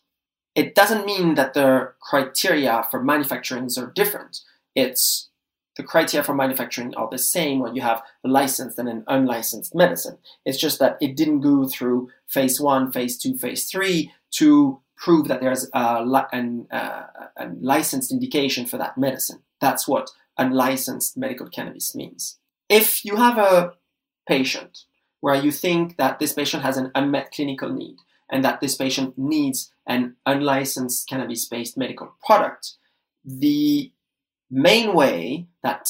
It 0.54 0.76
doesn't 0.76 1.08
mean 1.08 1.34
that 1.36 1.56
the 1.56 1.94
criteria 2.00 2.86
for 2.92 3.04
manufacturing 3.04 3.68
are 3.80 3.92
different. 3.96 4.42
It's 4.76 5.30
the 5.76 5.82
criteria 5.82 6.24
for 6.24 6.36
manufacturing 6.36 6.94
are 6.94 7.10
the 7.10 7.18
same 7.18 7.62
when 7.62 7.76
you 7.76 7.82
have 7.82 8.04
a 8.24 8.28
licensed 8.28 8.78
and 8.78 8.88
an 8.88 9.04
unlicensed 9.08 9.74
medicine. 9.74 10.20
It's 10.46 10.60
just 10.60 10.78
that 10.78 10.98
it 11.02 11.18
didn't 11.18 11.42
go 11.42 11.68
through 11.68 12.10
phase 12.28 12.62
one, 12.62 12.92
phase 12.92 13.18
two, 13.18 13.36
phase 13.36 13.68
three 13.68 14.12
to 14.34 14.82
prove 15.02 15.28
that 15.28 15.42
there's 15.42 15.68
a, 15.74 16.28
an, 16.32 16.68
uh, 16.72 17.04
a 17.36 17.50
licensed 17.60 18.12
indication 18.12 18.68
for 18.68 18.78
that 18.78 19.00
medicine. 19.00 19.40
That's 19.60 19.88
what 19.88 20.12
unlicensed 20.38 21.18
medical 21.18 21.50
cannabis 21.50 21.96
means. 21.96 22.38
If 22.70 23.04
you 23.04 23.16
have 23.16 23.40
a 23.40 23.74
patient 24.28 24.86
where 25.20 25.36
you 25.36 25.52
think 25.52 25.98
that 25.98 26.20
this 26.20 26.34
patient 26.34 26.62
has 26.62 26.78
an 26.78 26.92
unmet 26.94 27.32
clinical 27.32 27.74
need 27.74 27.98
and 28.32 28.46
that 28.46 28.62
this 28.62 28.76
patient 28.76 29.18
needs 29.18 29.74
an 29.88 30.16
unlicensed 30.28 31.10
cannabis 31.10 31.48
based 31.48 31.78
medical 31.78 32.14
product, 32.24 32.74
the 33.26 33.92
main 34.52 34.94
way 34.94 35.48
that 35.64 35.90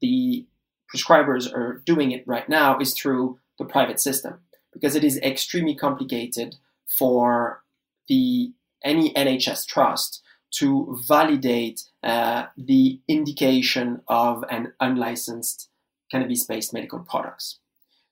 the 0.00 0.46
prescribers 0.94 1.52
are 1.52 1.82
doing 1.84 2.12
it 2.12 2.22
right 2.28 2.48
now 2.48 2.78
is 2.78 2.94
through 2.94 3.40
the 3.58 3.64
private 3.64 3.98
system 3.98 4.38
because 4.72 4.94
it 4.94 5.02
is 5.02 5.18
extremely 5.18 5.74
complicated 5.74 6.54
for 6.86 7.61
the 8.08 8.52
any 8.84 9.12
NHS 9.14 9.66
trust 9.66 10.22
to 10.52 10.98
validate 11.06 11.82
uh, 12.02 12.46
the 12.56 13.00
indication 13.08 14.02
of 14.08 14.44
an 14.50 14.72
unlicensed 14.80 15.70
cannabis-based 16.10 16.74
medical 16.74 16.98
products. 17.00 17.58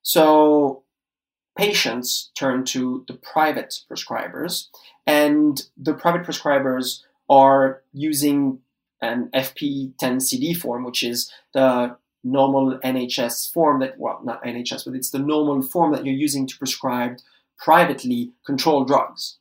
So 0.02 0.84
patients 1.56 2.30
turn 2.34 2.64
to 2.66 3.04
the 3.06 3.14
private 3.14 3.80
prescribers, 3.90 4.68
and 5.06 5.60
the 5.76 5.92
private 5.92 6.26
prescribers 6.26 7.02
are 7.28 7.82
using 7.92 8.60
an 9.02 9.30
FP10CD 9.34 10.56
form, 10.56 10.84
which 10.84 11.02
is 11.02 11.30
the 11.52 11.96
normal 12.22 12.78
NHS 12.84 13.52
form 13.52 13.80
that, 13.80 13.98
well, 13.98 14.20
not 14.24 14.42
NHS, 14.44 14.84
but 14.84 14.94
it's 14.94 15.10
the 15.10 15.18
normal 15.18 15.62
form 15.62 15.92
that 15.92 16.04
you're 16.04 16.14
using 16.14 16.46
to 16.46 16.58
prescribe 16.58 17.18
privately 17.58 18.32
controlled 18.44 18.86
drugs. 18.86 19.38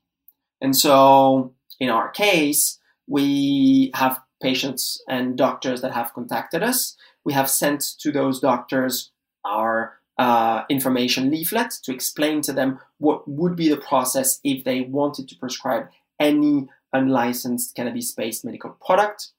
And 0.61 0.75
so 0.75 1.53
in 1.79 1.89
our 1.89 2.09
case, 2.09 2.79
we 3.07 3.91
have 3.95 4.21
patients 4.41 5.01
and 5.07 5.37
doctors 5.37 5.81
that 5.81 5.93
have 5.93 6.13
contacted 6.13 6.63
us. 6.63 6.95
We 7.25 7.33
have 7.33 7.49
sent 7.49 7.83
to 7.99 8.11
those 8.11 8.39
doctors 8.39 9.11
our 9.45 9.99
uh, 10.17 10.63
information 10.69 11.31
leaflet 11.31 11.71
to 11.83 11.93
explain 11.93 12.41
to 12.41 12.53
them 12.53 12.79
what 12.97 13.27
would 13.27 13.55
be 13.55 13.69
the 13.69 13.77
process 13.77 14.39
if 14.43 14.63
they 14.63 14.81
wanted 14.81 15.29
to 15.29 15.35
prescribe 15.37 15.87
any 16.19 16.67
unlicensed 16.91 17.75
cannabis 17.75 18.11
based 18.11 18.43
medical 18.43 18.71
product 18.85 19.29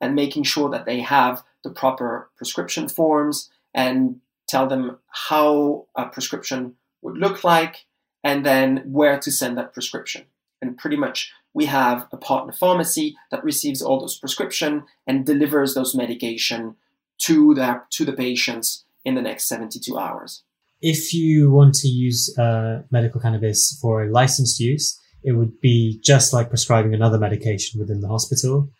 and 0.00 0.14
making 0.14 0.44
sure 0.44 0.70
that 0.70 0.86
they 0.86 1.00
have 1.00 1.42
the 1.64 1.70
proper 1.70 2.30
prescription 2.36 2.88
forms 2.88 3.50
and 3.74 4.20
tell 4.48 4.68
them 4.68 4.98
how 5.08 5.86
a 5.96 6.06
prescription 6.06 6.74
would 7.02 7.18
look 7.18 7.42
like 7.42 7.86
and 8.22 8.46
then 8.46 8.82
where 8.86 9.18
to 9.18 9.32
send 9.32 9.58
that 9.58 9.72
prescription. 9.72 10.24
And 10.60 10.76
pretty 10.76 10.96
much 10.96 11.32
we 11.54 11.66
have 11.66 12.06
a 12.12 12.16
partner 12.16 12.52
pharmacy 12.52 13.16
that 13.30 13.44
receives 13.44 13.82
all 13.82 14.00
those 14.00 14.18
prescription 14.18 14.84
and 15.06 15.24
delivers 15.24 15.74
those 15.74 15.94
medication 15.94 16.76
to 17.22 17.54
the, 17.54 17.82
to 17.90 18.04
the 18.04 18.12
patients 18.12 18.84
in 19.04 19.14
the 19.14 19.22
next 19.22 19.48
72 19.48 19.96
hours. 19.96 20.42
If 20.80 21.12
you 21.12 21.50
want 21.50 21.74
to 21.76 21.88
use 21.88 22.36
uh, 22.38 22.82
medical 22.90 23.20
cannabis 23.20 23.76
for 23.80 24.04
a 24.04 24.10
licensed 24.10 24.60
use, 24.60 25.00
it 25.24 25.32
would 25.32 25.60
be 25.60 26.00
just 26.04 26.32
like 26.32 26.48
prescribing 26.48 26.94
another 26.94 27.18
medication 27.18 27.80
within 27.80 28.00
the 28.00 28.08
hospital. 28.08 28.70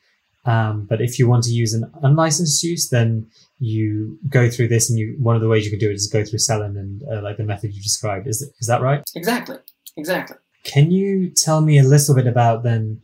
Um, 0.45 0.87
but 0.89 1.01
if 1.01 1.19
you 1.19 1.29
want 1.29 1.45
to 1.45 1.51
use 1.51 1.75
an 1.75 1.91
unlicensed 2.03 2.63
use, 2.63 2.89
then 2.89 3.27
you 3.59 4.19
go 4.29 4.49
through 4.49 4.69
this, 4.69 4.89
and 4.89 4.99
you 4.99 5.17
one 5.19 5.35
of 5.35 5.43
the 5.43 5.49
ways 5.49 5.65
you 5.65 5.71
can 5.71 5.81
do 5.81 5.91
it 5.91 5.95
is 5.95 6.07
go 6.07 6.25
through 6.25 6.39
Cellen 6.39 6.79
and 6.79 7.03
uh, 7.11 7.21
like 7.23 7.37
the 7.37 7.43
method 7.43 7.75
you 7.75 7.83
described. 7.83 8.27
Is 8.27 8.43
is 8.61 8.67
that 8.69 8.81
right? 8.81 9.03
Exactly, 9.15 9.57
exactly. 9.97 10.37
Can 10.65 10.91
you 10.91 11.31
tell 11.31 11.61
me 11.61 11.79
a 11.79 11.83
little 11.83 12.15
bit 12.15 12.27
about 12.27 12.62
then 12.62 13.03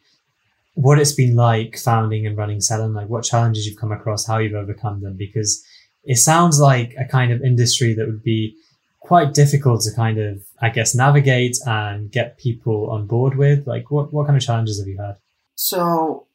what 0.75 0.99
it's 0.99 1.13
been 1.13 1.37
like 1.37 1.79
founding 1.79 2.27
and 2.27 2.37
running 2.37 2.61
Cellen? 2.61 2.95
Like 2.95 3.09
what 3.09 3.25
challenges 3.25 3.67
you've 3.67 3.79
come 3.79 3.93
across, 3.93 4.27
how 4.27 4.39
you've 4.39 4.55
overcome 4.55 5.01
them? 5.01 5.17
Because 5.17 5.65
it 6.05 6.17
sounds 6.17 6.61
like 6.61 6.95
a 6.99 7.05
kind 7.05 7.33
of 7.33 7.43
industry 7.43 7.95
that 7.95 8.07
would 8.07 8.23
be 8.23 8.57
quite 9.01 9.35
difficult 9.35 9.83
to 9.83 9.95
kind 9.95 10.19
of, 10.19 10.43
I 10.61 10.71
guess, 10.71 10.95
navigate 10.95 11.59
and 11.67 12.11
get 12.11 12.39
people 12.39 12.91
on 12.91 13.07
board 13.07 13.37
with. 13.37 13.67
Like 13.67 13.91
what 13.91 14.13
what 14.13 14.27
kind 14.27 14.37
of 14.37 14.43
challenges 14.43 14.79
have 14.79 14.89
you 14.89 14.99
had? 14.99 15.17
So 15.55 16.27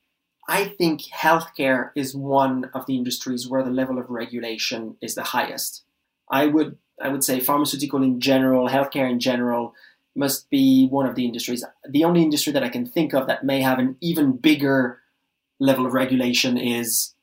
I 0.47 0.65
think 0.65 1.01
healthcare 1.01 1.91
is 1.95 2.15
one 2.15 2.71
of 2.73 2.85
the 2.85 2.95
industries 2.95 3.47
where 3.47 3.63
the 3.63 3.69
level 3.69 3.99
of 3.99 4.09
regulation 4.09 4.95
is 5.01 5.15
the 5.15 5.23
highest. 5.23 5.83
I 6.29 6.47
would 6.47 6.77
I 7.01 7.09
would 7.09 7.23
say 7.23 7.39
pharmaceutical 7.39 8.03
in 8.03 8.19
general, 8.19 8.67
healthcare 8.67 9.09
in 9.09 9.19
general, 9.19 9.73
must 10.19 10.49
be 10.49 10.87
one 10.87 11.07
of 11.07 11.15
the 11.15 11.25
industries. 11.25 11.65
The 11.89 12.03
only 12.03 12.21
industry 12.21 12.53
that 12.53 12.63
I 12.63 12.69
can 12.69 12.85
think 12.85 13.13
of 13.13 13.25
that 13.27 13.43
may 13.43 13.61
have 13.61 13.79
an 13.79 13.95
even 14.01 14.37
bigger 14.37 14.99
level 15.59 15.85
of 15.85 15.93
regulation 15.93 16.57
is 16.57 17.15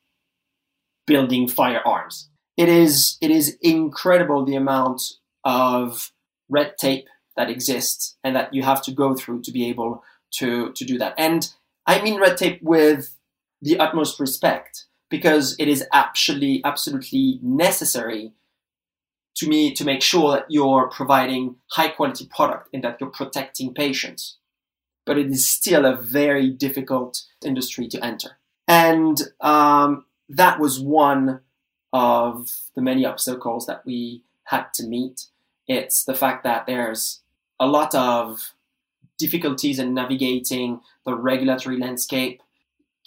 building 1.05 1.47
firearms. 1.47 2.29
It 2.57 2.69
is 2.69 3.17
it 3.21 3.31
is 3.31 3.57
incredible 3.61 4.43
the 4.43 4.55
amount 4.55 5.01
of 5.43 6.11
red 6.49 6.77
tape 6.77 7.07
that 7.37 7.49
exists 7.49 8.17
and 8.23 8.35
that 8.35 8.53
you 8.53 8.63
have 8.63 8.81
to 8.83 8.91
go 8.91 9.15
through 9.15 9.43
to 9.43 9.51
be 9.51 9.69
able 9.69 10.03
to 10.39 10.71
to 10.73 10.83
do 10.83 10.97
that. 10.97 11.13
And 11.17 11.47
I 11.85 12.01
mean 12.01 12.19
red 12.19 12.37
tape 12.37 12.61
with 12.61 13.15
the 13.61 13.79
utmost 13.79 14.19
respect 14.19 14.85
because 15.09 15.55
it 15.57 15.67
is 15.67 15.85
actually 15.93 16.61
absolutely 16.65 17.39
necessary 17.41 18.33
to 19.37 19.47
me 19.47 19.73
to 19.73 19.85
make 19.85 20.01
sure 20.01 20.31
that 20.31 20.45
you're 20.49 20.89
providing 20.89 21.55
high 21.71 21.89
quality 21.89 22.27
product 22.27 22.69
and 22.73 22.83
that 22.83 22.97
you're 22.99 23.09
protecting 23.09 23.73
patients. 23.73 24.37
But 25.05 25.17
it 25.17 25.27
is 25.27 25.47
still 25.47 25.85
a 25.85 25.95
very 25.95 26.49
difficult 26.49 27.21
industry 27.45 27.87
to 27.89 28.03
enter. 28.03 28.37
And 28.67 29.21
um, 29.39 30.05
that 30.27 30.59
was 30.59 30.79
one 30.79 31.41
of 31.93 32.51
the 32.75 32.81
many 32.81 33.05
obstacles 33.05 33.65
that 33.67 33.85
we 33.85 34.23
had 34.45 34.73
to 34.73 34.85
meet. 34.85 35.27
It's 35.67 36.03
the 36.03 36.15
fact 36.15 36.43
that 36.43 36.65
there's 36.65 37.21
a 37.59 37.67
lot 37.67 37.95
of 37.95 38.53
difficulties 39.17 39.79
in 39.79 39.93
navigating 39.93 40.81
the 41.05 41.15
regulatory 41.15 41.77
landscape 41.77 42.41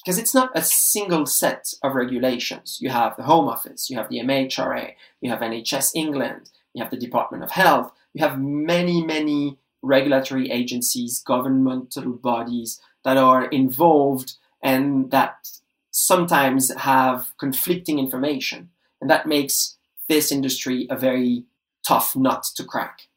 because 0.04 0.18
it's 0.18 0.34
not 0.34 0.50
a 0.54 0.62
single 0.62 1.26
set 1.26 1.74
of 1.82 1.94
regulations. 1.94 2.78
You 2.80 2.90
have 2.90 3.16
the 3.16 3.24
Home 3.24 3.48
Office, 3.48 3.90
you 3.90 3.96
have 3.96 4.08
the 4.08 4.20
MHRA, 4.20 4.94
you 5.20 5.30
have 5.30 5.40
NHS 5.40 5.90
England, 5.94 6.50
you 6.72 6.82
have 6.82 6.90
the 6.90 6.96
Department 6.96 7.44
of 7.44 7.50
Health, 7.50 7.92
you 8.14 8.24
have 8.24 8.40
many, 8.40 9.04
many 9.04 9.58
regulatory 9.82 10.50
agencies, 10.50 11.20
governmental 11.20 12.12
bodies 12.12 12.80
that 13.04 13.16
are 13.16 13.46
involved 13.46 14.34
and 14.62 15.10
that 15.10 15.48
sometimes 15.90 16.72
have 16.74 17.32
conflicting 17.38 17.98
information. 17.98 18.70
And 19.00 19.08
that 19.10 19.26
makes 19.26 19.76
this 20.08 20.30
industry 20.30 20.86
a 20.90 20.96
very 20.96 21.44
tough 21.86 22.14
nut 22.14 22.44
to 22.56 22.64
crack. 22.64 23.08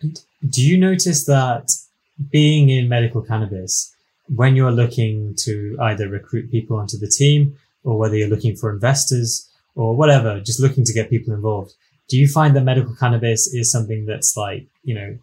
Do 0.00 0.62
you 0.62 0.76
notice 0.76 1.24
that 1.24 1.72
being 2.30 2.68
in 2.68 2.88
medical 2.88 3.22
cannabis, 3.22 3.94
when 4.28 4.56
you're 4.56 4.72
looking 4.72 5.34
to 5.36 5.76
either 5.80 6.08
recruit 6.08 6.50
people 6.50 6.76
onto 6.76 6.98
the 6.98 7.08
team 7.08 7.56
or 7.84 7.98
whether 7.98 8.16
you're 8.16 8.28
looking 8.28 8.56
for 8.56 8.70
investors 8.70 9.48
or 9.74 9.94
whatever, 9.94 10.40
just 10.40 10.60
looking 10.60 10.84
to 10.84 10.92
get 10.92 11.10
people 11.10 11.32
involved, 11.32 11.74
do 12.08 12.16
you 12.16 12.28
find 12.28 12.56
that 12.56 12.62
medical 12.62 12.94
cannabis 12.94 13.52
is 13.52 13.70
something 13.70 14.06
that's 14.06 14.36
like, 14.36 14.66
you 14.82 14.94
know, 14.94 15.18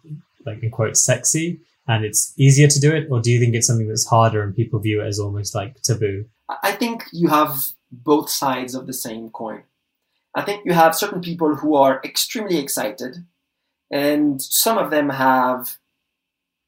like 0.46 0.62
in 0.62 0.70
quote, 0.70 0.96
sexy 0.96 1.60
and 1.86 2.04
it's 2.04 2.32
easier 2.38 2.68
to 2.68 2.80
do 2.80 2.94
it? 2.94 3.08
Or 3.10 3.20
do 3.20 3.30
you 3.30 3.38
think 3.40 3.54
it's 3.54 3.66
something 3.66 3.88
that's 3.88 4.06
harder 4.06 4.42
and 4.42 4.54
people 4.54 4.80
view 4.80 5.02
it 5.02 5.06
as 5.06 5.18
almost 5.18 5.54
like 5.54 5.80
taboo? 5.82 6.26
I 6.62 6.72
think 6.72 7.04
you 7.12 7.28
have 7.28 7.66
both 7.90 8.30
sides 8.30 8.74
of 8.74 8.86
the 8.86 8.92
same 8.92 9.30
coin. 9.30 9.62
I 10.34 10.42
think 10.42 10.64
you 10.64 10.72
have 10.72 10.94
certain 10.94 11.20
people 11.20 11.54
who 11.54 11.76
are 11.76 12.00
extremely 12.04 12.58
excited, 12.58 13.24
and 13.90 14.42
some 14.42 14.78
of 14.78 14.90
them 14.90 15.10
have 15.10 15.76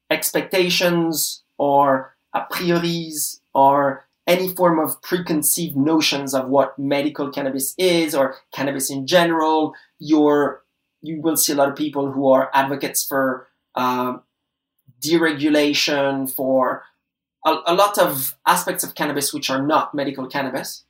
expectations 0.09 1.43
or 1.57 2.15
a 2.37 2.47
prioris 2.51 3.39
or 3.53 4.05
any 4.27 4.49
form 4.49 4.79
of 4.79 5.01
preconceived 5.01 5.75
notions 5.75 6.33
of 6.33 6.49
what 6.49 6.77
medical 6.77 7.31
cannabis 7.31 7.73
is 7.77 8.13
or 8.13 8.35
cannabis 8.53 8.91
in 8.91 9.07
general. 9.07 9.73
You 9.99 10.59
will 11.01 11.37
see 11.37 11.53
a 11.53 11.55
lot 11.55 11.69
of 11.69 11.75
people 11.75 12.11
who 12.11 12.29
are 12.29 12.51
advocates 12.53 13.05
for 13.05 13.47
uh, 13.75 14.17
deregulation, 15.01 16.29
for 16.33 16.83
a, 17.45 17.57
a 17.67 17.73
lot 17.73 17.97
of 17.97 18.35
aspects 18.45 18.83
of 18.83 18.95
cannabis 18.95 19.33
which 19.33 19.49
are 19.49 19.65
not 19.65 19.93
medical 19.93 20.27
cannabis. 20.27 20.83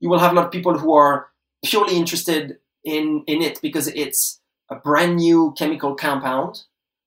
You 0.00 0.08
will 0.08 0.20
have 0.20 0.32
a 0.32 0.34
lot 0.34 0.46
of 0.46 0.52
people 0.52 0.78
who 0.78 0.94
are 0.94 1.28
purely 1.64 1.96
interested 1.96 2.58
in, 2.84 3.24
in 3.26 3.42
it 3.42 3.60
because 3.60 3.88
it's 3.88 4.40
a 4.70 4.76
brand 4.76 5.16
new 5.16 5.52
chemical 5.58 5.96
compound 5.96 6.62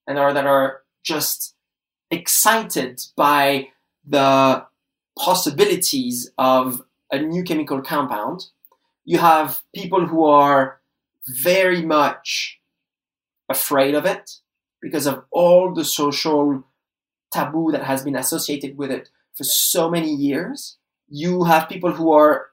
and 0.07 0.19
are 0.19 0.33
that 0.33 0.45
are 0.45 0.81
just 1.03 1.55
excited 2.11 3.01
by 3.15 3.69
the 4.07 4.65
possibilities 5.17 6.31
of 6.37 6.81
a 7.11 7.19
new 7.19 7.43
chemical 7.43 7.81
compound. 7.81 8.45
You 9.05 9.17
have 9.17 9.61
people 9.73 10.05
who 10.05 10.25
are 10.25 10.79
very 11.27 11.81
much 11.81 12.59
afraid 13.49 13.95
of 13.95 14.05
it 14.05 14.31
because 14.81 15.05
of 15.05 15.23
all 15.31 15.73
the 15.73 15.85
social 15.85 16.63
taboo 17.31 17.71
that 17.71 17.83
has 17.83 18.03
been 18.03 18.15
associated 18.15 18.77
with 18.77 18.91
it 18.91 19.09
for 19.35 19.43
so 19.43 19.89
many 19.89 20.13
years. 20.13 20.77
You 21.07 21.43
have 21.43 21.69
people 21.69 21.91
who 21.91 22.11
are 22.11 22.47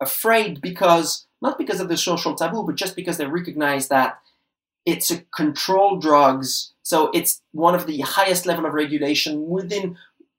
afraid 0.00 0.60
because, 0.60 1.26
not 1.42 1.58
because 1.58 1.80
of 1.80 1.88
the 1.88 1.96
social 1.96 2.34
taboo, 2.34 2.64
but 2.64 2.76
just 2.76 2.96
because 2.96 3.16
they 3.18 3.26
recognize 3.26 3.88
that 3.88 4.18
it's 4.86 5.10
a 5.10 5.22
controlled 5.34 6.02
drugs. 6.02 6.72
So 6.82 7.10
it's 7.14 7.40
one 7.52 7.74
of 7.74 7.86
the 7.86 8.00
highest 8.00 8.46
level 8.46 8.66
of 8.66 8.74
regulation 8.74 9.48
within 9.48 9.96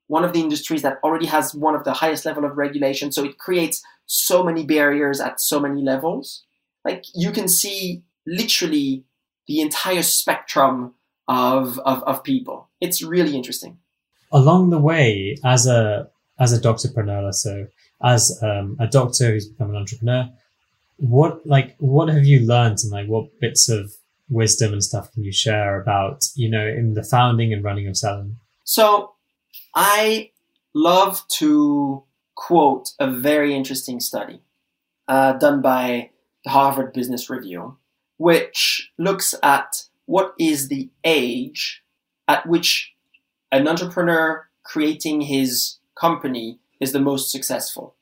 one 0.08 0.24
of 0.24 0.32
the 0.32 0.40
industries 0.40 0.82
that 0.82 0.98
already 1.02 1.26
has 1.26 1.54
one 1.54 1.74
of 1.74 1.84
the 1.84 1.92
highest 1.92 2.24
level 2.24 2.44
of 2.44 2.56
regulation. 2.56 3.10
So 3.10 3.24
it 3.24 3.38
creates 3.38 3.82
so 4.06 4.44
many 4.44 4.64
barriers 4.64 5.20
at 5.20 5.40
so 5.40 5.58
many 5.58 5.82
levels. 5.82 6.44
Like 6.84 7.04
you 7.14 7.32
can 7.32 7.48
see 7.48 8.02
literally 8.26 9.04
the 9.48 9.60
entire 9.60 10.02
spectrum 10.02 10.94
of, 11.26 11.78
of, 11.80 12.02
of 12.04 12.22
people. 12.22 12.68
It's 12.80 13.02
really 13.02 13.34
interesting. 13.34 13.78
Along 14.32 14.70
the 14.70 14.78
way, 14.78 15.36
as 15.44 15.66
a 15.66 16.08
as 16.38 16.52
a 16.52 16.60
doctorpreneur, 16.60 17.32
so 17.32 17.66
as 18.02 18.38
um, 18.42 18.76
a 18.78 18.86
doctor 18.86 19.30
who's 19.30 19.48
become 19.48 19.70
an 19.70 19.76
entrepreneur, 19.76 20.28
what 20.98 21.46
like 21.46 21.76
what 21.78 22.08
have 22.08 22.24
you 22.24 22.40
learned 22.46 22.78
and 22.82 22.92
like 22.92 23.06
what 23.06 23.40
bits 23.40 23.68
of 23.68 23.92
wisdom 24.28 24.72
and 24.72 24.82
stuff 24.82 25.12
can 25.12 25.22
you 25.22 25.32
share 25.32 25.80
about 25.80 26.24
you 26.34 26.50
know 26.50 26.66
in 26.66 26.94
the 26.94 27.02
founding 27.02 27.52
and 27.52 27.64
running 27.64 27.86
of 27.86 27.96
Cellen? 27.96 28.36
So, 28.64 29.14
I 29.74 30.30
love 30.74 31.22
to 31.38 32.02
quote 32.34 32.90
a 32.98 33.10
very 33.10 33.54
interesting 33.54 34.00
study 34.00 34.40
uh, 35.08 35.34
done 35.34 35.62
by 35.62 36.10
the 36.44 36.50
Harvard 36.50 36.92
Business 36.92 37.30
Review, 37.30 37.76
which 38.18 38.90
looks 38.98 39.34
at 39.42 39.84
what 40.06 40.34
is 40.38 40.68
the 40.68 40.90
age 41.04 41.82
at 42.28 42.46
which 42.46 42.94
an 43.52 43.68
entrepreneur 43.68 44.48
creating 44.64 45.22
his 45.22 45.78
company 45.94 46.58
is 46.80 46.92
the 46.92 47.00
most 47.00 47.30
successful. 47.30 47.94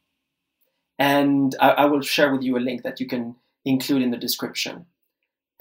And 0.98 1.54
I, 1.60 1.70
I, 1.70 1.84
will 1.86 2.00
share 2.00 2.32
with 2.32 2.42
you 2.42 2.56
a 2.56 2.60
link 2.60 2.82
that 2.82 3.00
you 3.00 3.06
can 3.06 3.36
include 3.64 4.02
in 4.02 4.10
the 4.10 4.16
description. 4.16 4.86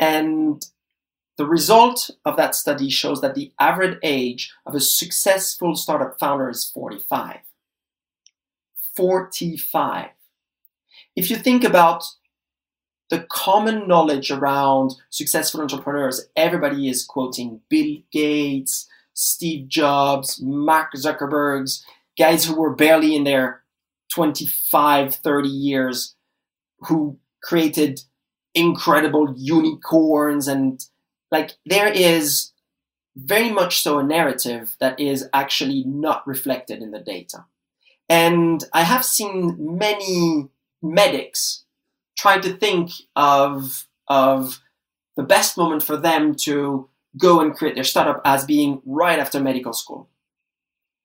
And 0.03 0.65
the 1.37 1.45
result 1.45 2.09
of 2.25 2.35
that 2.35 2.55
study 2.55 2.89
shows 2.89 3.21
that 3.21 3.35
the 3.35 3.53
average 3.57 3.97
age 4.03 4.53
of 4.65 4.75
a 4.75 4.81
successful 4.81 5.77
startup 5.77 6.19
founder 6.19 6.49
is 6.49 6.65
45. 6.65 7.37
45. 8.97 10.09
If 11.15 11.29
you 11.29 11.37
think 11.37 11.63
about 11.63 12.03
the 13.09 13.25
common 13.29 13.87
knowledge 13.87 14.29
around 14.29 14.95
successful 15.09 15.61
entrepreneurs, 15.61 16.27
everybody 16.35 16.89
is 16.89 17.05
quoting 17.05 17.61
Bill 17.69 17.95
Gates, 18.11 18.89
Steve 19.13 19.69
Jobs, 19.69 20.41
Mark 20.41 20.91
Zuckerberg's, 20.95 21.85
guys 22.17 22.43
who 22.43 22.59
were 22.59 22.75
barely 22.75 23.15
in 23.15 23.23
their 23.23 23.63
25, 24.13 25.15
30 25.15 25.47
years, 25.47 26.15
who 26.79 27.17
created 27.41 28.01
incredible 28.53 29.33
unicorns. 29.37 30.47
And 30.47 30.83
like, 31.31 31.53
there 31.65 31.87
is 31.87 32.51
very 33.15 33.51
much 33.51 33.81
so 33.81 33.99
a 33.99 34.03
narrative 34.03 34.75
that 34.79 34.99
is 34.99 35.27
actually 35.33 35.83
not 35.85 36.25
reflected 36.27 36.81
in 36.81 36.91
the 36.91 36.99
data. 36.99 37.45
And 38.09 38.63
I 38.73 38.83
have 38.83 39.05
seen 39.05 39.77
many 39.77 40.49
medics 40.81 41.63
try 42.17 42.39
to 42.39 42.53
think 42.53 42.91
of, 43.15 43.87
of 44.07 44.59
the 45.15 45.23
best 45.23 45.57
moment 45.57 45.83
for 45.83 45.97
them 45.97 46.35
to 46.35 46.89
go 47.17 47.39
and 47.39 47.53
create 47.53 47.75
their 47.75 47.83
startup 47.83 48.21
as 48.25 48.45
being 48.45 48.81
right 48.85 49.19
after 49.19 49.39
medical 49.39 49.73
school. 49.73 50.09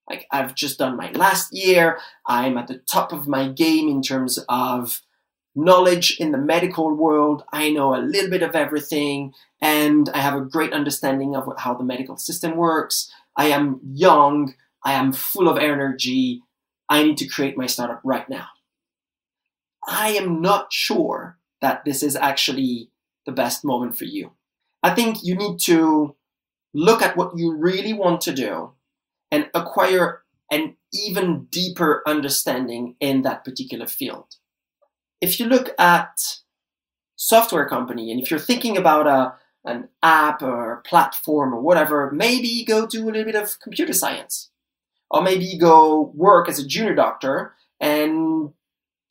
Like, 0.09 0.27
I've 0.31 0.55
just 0.55 0.79
done 0.79 0.97
my 0.97 1.11
last 1.13 1.53
year, 1.53 1.99
I'm 2.27 2.57
at 2.57 2.67
the 2.67 2.79
top 2.79 3.13
of 3.13 3.29
my 3.29 3.49
game 3.49 3.89
in 3.89 4.01
terms 4.01 4.39
of 4.49 5.03
knowledge 5.59 6.17
in 6.19 6.31
the 6.31 6.39
medical 6.39 6.95
world. 6.95 7.43
I 7.53 7.71
know 7.71 7.95
a 7.95 7.99
little 7.99 8.31
bit 8.31 8.43
of 8.43 8.55
everything, 8.55 9.35
and 9.61 10.09
I 10.11 10.19
have 10.19 10.35
a 10.35 10.41
great 10.45 10.73
understanding 10.73 11.35
of 11.35 11.49
how 11.59 11.75
the 11.75 11.85
medical 11.85 12.17
system 12.17 12.57
works. 12.57 13.11
I 13.37 13.47
am 13.47 13.81
young, 13.85 14.55
I 14.85 14.93
am 14.93 15.13
full 15.13 15.49
of 15.49 15.59
energy. 15.59 16.43
I 16.89 17.03
need 17.03 17.19
to 17.19 17.29
create 17.29 17.59
my 17.59 17.67
startup 17.67 18.01
right 18.05 18.29
now. 18.29 18.47
I 19.87 20.11
am 20.11 20.41
not 20.41 20.73
sure 20.73 21.39
that 21.61 21.85
this 21.85 22.03
is 22.03 22.17
actually 22.17 22.91
the 23.27 23.33
best 23.33 23.65
moment 23.65 23.99
for 23.99 24.05
you. 24.05 24.33
I 24.83 24.95
think 24.95 25.19
you 25.23 25.35
need 25.35 25.59
to 25.65 26.15
look 26.73 27.03
at 27.03 27.17
what 27.17 27.37
you 27.37 27.57
really 27.57 27.93
want 27.93 28.21
to 28.23 28.33
do 28.33 28.73
and 29.31 29.51
acquire 29.55 30.23
an 30.51 30.77
even 30.93 31.47
deeper 31.51 32.03
understanding 32.07 32.95
in 33.01 33.23
that 33.23 33.45
particular 33.45 33.87
field. 33.87 34.37
If 35.21 35.41
you 35.41 35.47
look 35.47 35.71
at 35.79 36.41
software 37.17 37.69
company 37.69 38.13
and 38.13 38.21
if 38.21 38.31
you're 38.31 38.41
thinking 38.41 38.77
about 38.77 39.07
a 39.07 39.35
an 39.65 39.89
app 40.03 40.43
or 40.43 40.83
platform 40.87 41.55
or 41.55 41.61
whatever, 41.61 42.11
maybe 42.13 42.65
go 42.65 42.87
do 42.87 43.05
a 43.05 43.11
little 43.11 43.25
bit 43.25 43.35
of 43.35 43.61
computer 43.61 43.93
science. 43.93 44.51
Or 45.11 45.23
maybe 45.23 45.57
go 45.59 46.13
work 46.15 46.49
as 46.49 46.59
a 46.59 46.67
junior 46.67 46.95
doctor 46.95 47.55
and 47.81 48.53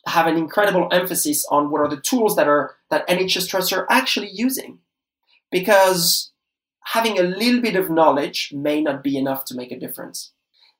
have 0.05 0.27
an 0.27 0.37
incredible 0.37 0.87
emphasis 0.91 1.45
on 1.49 1.69
what 1.69 1.81
are 1.81 1.89
the 1.89 1.99
tools 1.99 2.35
that 2.35 2.47
are 2.47 2.75
that 2.89 3.07
NHS 3.07 3.49
trusts 3.49 3.73
are 3.73 3.87
actually 3.89 4.29
using 4.31 4.79
because 5.51 6.31
having 6.85 7.17
a 7.19 7.23
little 7.23 7.61
bit 7.61 7.75
of 7.75 7.89
knowledge 7.89 8.51
may 8.53 8.81
not 8.81 9.03
be 9.03 9.17
enough 9.17 9.43
to 9.45 9.55
make 9.55 9.71
a 9.71 9.79
difference. 9.79 10.31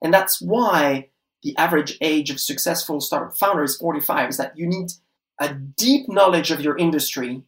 And 0.02 0.14
that's 0.14 0.40
why 0.40 1.10
the 1.44 1.58
average 1.58 1.98
age 2.00 2.30
of 2.30 2.40
successful 2.40 3.02
startup 3.02 3.36
founder 3.36 3.64
is 3.64 3.76
45 3.78 4.30
is 4.30 4.38
that 4.38 4.58
you 4.58 4.68
need 4.68 4.92
a 5.40 5.54
deep 5.54 6.10
knowledge 6.10 6.52
of 6.52 6.62
your 6.62 6.78
industry 6.78 7.44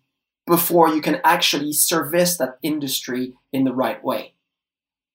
before 0.45 0.89
you 0.89 1.01
can 1.01 1.21
actually 1.23 1.73
service 1.73 2.37
that 2.37 2.57
industry 2.63 3.33
in 3.53 3.63
the 3.63 3.73
right 3.73 4.03
way. 4.03 4.33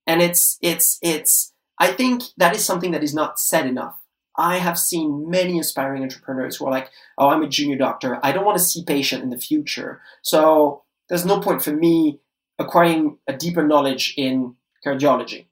And 0.06 0.22
it's 0.22 0.58
it's 0.60 0.98
it's 1.02 1.52
I 1.78 1.92
think 1.92 2.22
that 2.36 2.54
is 2.54 2.64
something 2.64 2.92
that 2.92 3.02
is 3.02 3.14
not 3.14 3.40
said 3.40 3.66
enough. 3.66 3.98
I 4.36 4.58
have 4.58 4.78
seen 4.78 5.30
many 5.30 5.58
aspiring 5.58 6.02
entrepreneurs 6.02 6.56
who 6.56 6.66
are 6.66 6.70
like, 6.70 6.90
"Oh, 7.18 7.28
I'm 7.28 7.42
a 7.42 7.48
junior 7.48 7.76
doctor. 7.76 8.18
I 8.22 8.32
don't 8.32 8.44
want 8.44 8.58
to 8.58 8.64
see 8.64 8.84
patient 8.84 9.22
in 9.22 9.30
the 9.30 9.38
future. 9.38 10.00
So 10.22 10.84
there's 11.08 11.24
no 11.26 11.40
point 11.40 11.62
for 11.62 11.72
me 11.72 12.20
acquiring 12.58 13.18
a 13.26 13.32
deeper 13.32 13.66
knowledge 13.66 14.14
in 14.16 14.54
cardiology. 14.84 15.46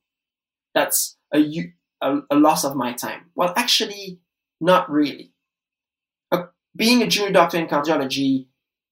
That's 0.74 1.16
a, 1.35 1.72
a, 2.00 2.20
a 2.30 2.37
loss 2.37 2.64
of 2.64 2.76
my 2.76 2.92
time. 2.92 3.30
Well, 3.35 3.52
actually, 3.56 4.20
not 4.61 4.90
really. 4.90 5.32
Being 6.76 7.02
a 7.02 7.06
junior 7.06 7.32
doctor 7.32 7.58
in 7.58 7.66
cardiology 7.66 8.46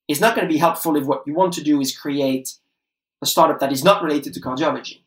is 0.08 0.20
not 0.20 0.34
going 0.34 0.46
to 0.46 0.52
be 0.52 0.58
helpful 0.58 0.96
if 0.96 1.04
what 1.04 1.26
you 1.26 1.34
want 1.34 1.54
to 1.54 1.62
do 1.62 1.80
is 1.80 1.96
create 1.96 2.56
a 3.22 3.26
startup 3.26 3.60
that 3.60 3.72
is 3.72 3.84
not 3.84 4.02
related 4.02 4.34
to 4.34 4.40
cardiology. 4.40 5.02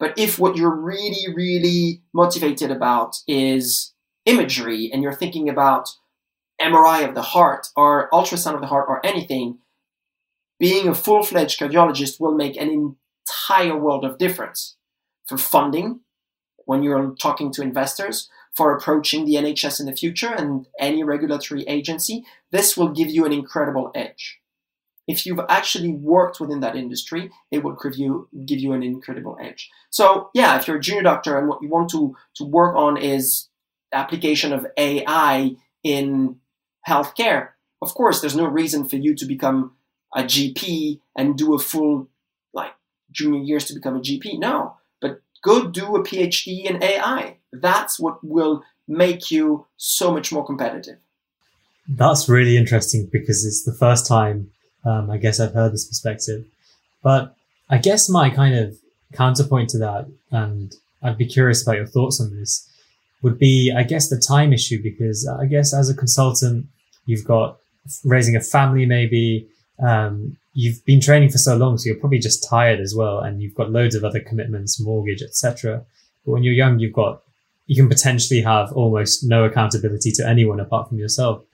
But 0.00 0.18
if 0.18 0.38
what 0.38 0.56
you're 0.56 0.74
really, 0.74 1.32
really 1.34 2.02
motivated 2.12 2.70
about 2.70 3.16
is 3.26 3.92
imagery 4.26 4.90
and 4.92 5.02
you're 5.02 5.12
thinking 5.12 5.48
about 5.48 5.88
MRI 6.60 7.08
of 7.08 7.14
the 7.14 7.22
heart 7.22 7.68
or 7.76 8.08
ultrasound 8.12 8.54
of 8.54 8.60
the 8.60 8.66
heart 8.66 8.86
or 8.88 9.04
anything, 9.04 9.58
being 10.58 10.88
a 10.88 10.94
full 10.94 11.22
fledged 11.22 11.60
cardiologist 11.60 12.20
will 12.20 12.34
make 12.34 12.56
an 12.56 12.96
entire 13.48 13.76
world 13.76 14.04
of 14.04 14.18
difference 14.18 14.76
for 15.26 15.38
funding 15.38 16.00
when 16.64 16.82
you're 16.82 17.14
talking 17.14 17.50
to 17.52 17.62
investors, 17.62 18.28
for 18.58 18.76
approaching 18.76 19.24
the 19.24 19.36
NHS 19.36 19.78
in 19.78 19.86
the 19.86 19.94
future 19.94 20.34
and 20.34 20.66
any 20.80 21.04
regulatory 21.04 21.62
agency. 21.68 22.24
This 22.50 22.76
will 22.76 22.88
give 22.88 23.08
you 23.08 23.24
an 23.24 23.32
incredible 23.32 23.92
edge. 23.94 24.40
If 25.06 25.24
you've 25.24 25.40
actually 25.48 25.92
worked 25.92 26.40
within 26.40 26.58
that 26.60 26.74
industry, 26.74 27.30
it 27.52 27.62
will 27.62 27.76
give 27.80 27.94
you 27.94 28.28
give 28.44 28.58
you 28.58 28.72
an 28.72 28.82
incredible 28.82 29.38
edge. 29.40 29.70
So 29.90 30.30
yeah, 30.34 30.58
if 30.58 30.66
you're 30.66 30.78
a 30.78 30.80
junior 30.80 31.04
doctor 31.04 31.38
and 31.38 31.48
what 31.48 31.62
you 31.62 31.68
want 31.68 31.88
to 31.90 32.16
to 32.34 32.44
work 32.44 32.74
on 32.74 32.96
is 32.96 33.48
application 33.92 34.52
of 34.52 34.66
AI 34.76 35.52
in 35.84 36.40
healthcare, 36.86 37.50
of 37.80 37.94
course, 37.94 38.20
there's 38.20 38.36
no 38.36 38.46
reason 38.46 38.88
for 38.88 38.96
you 38.96 39.14
to 39.14 39.24
become 39.24 39.76
a 40.16 40.24
GP 40.24 40.98
and 41.16 41.38
do 41.38 41.54
a 41.54 41.60
full 41.60 42.08
like 42.52 42.72
junior 43.12 43.40
years 43.40 43.66
to 43.66 43.74
become 43.74 43.96
a 43.96 44.00
GP. 44.00 44.40
No, 44.40 44.78
go 45.42 45.68
do 45.68 45.96
a 45.96 46.02
PhD 46.02 46.64
in 46.64 46.82
AI. 46.82 47.36
That's 47.52 47.98
what 47.98 48.22
will 48.22 48.62
make 48.86 49.30
you 49.30 49.66
so 49.76 50.12
much 50.12 50.32
more 50.32 50.44
competitive. 50.44 50.98
That's 51.88 52.28
really 52.28 52.56
interesting 52.56 53.08
because 53.10 53.46
it's 53.46 53.64
the 53.64 53.72
first 53.72 54.06
time 54.06 54.50
um, 54.84 55.10
I 55.10 55.18
guess 55.18 55.40
I've 55.40 55.54
heard 55.54 55.72
this 55.72 55.86
perspective. 55.86 56.44
But 57.02 57.34
I 57.68 57.78
guess 57.78 58.08
my 58.08 58.30
kind 58.30 58.54
of 58.54 58.76
counterpoint 59.12 59.70
to 59.70 59.78
that, 59.78 60.06
and 60.30 60.74
I'd 61.02 61.18
be 61.18 61.26
curious 61.26 61.62
about 61.62 61.76
your 61.76 61.86
thoughts 61.86 62.20
on 62.20 62.34
this, 62.34 62.68
would 63.22 63.38
be 63.38 63.72
I 63.76 63.82
guess 63.82 64.08
the 64.08 64.18
time 64.18 64.52
issue 64.52 64.82
because 64.82 65.28
I 65.28 65.46
guess 65.46 65.74
as 65.74 65.90
a 65.90 65.94
consultant, 65.94 66.66
you've 67.06 67.24
got 67.24 67.58
raising 68.04 68.36
a 68.36 68.40
family 68.40 68.86
maybe 68.86 69.48
um, 69.80 70.36
you've 70.58 70.84
been 70.84 71.00
training 71.00 71.28
for 71.28 71.38
so 71.38 71.56
long, 71.56 71.78
so 71.78 71.86
you're 71.86 72.00
probably 72.00 72.18
just 72.18 72.44
tired 72.48 72.80
as 72.80 72.92
well, 72.92 73.20
and 73.20 73.40
you've 73.40 73.54
got 73.54 73.70
loads 73.70 73.94
of 73.94 74.02
other 74.02 74.18
commitments, 74.18 74.80
mortgage, 74.80 75.22
etc. 75.22 75.84
But 76.24 76.32
when 76.32 76.42
you're 76.42 76.52
young, 76.52 76.80
you've 76.80 76.92
got 76.92 77.22
you 77.66 77.76
can 77.76 77.88
potentially 77.88 78.40
have 78.40 78.72
almost 78.72 79.22
no 79.22 79.44
accountability 79.44 80.10
to 80.10 80.26
anyone 80.26 80.58
apart 80.58 80.88
from 80.88 80.98
yourself. 80.98 81.44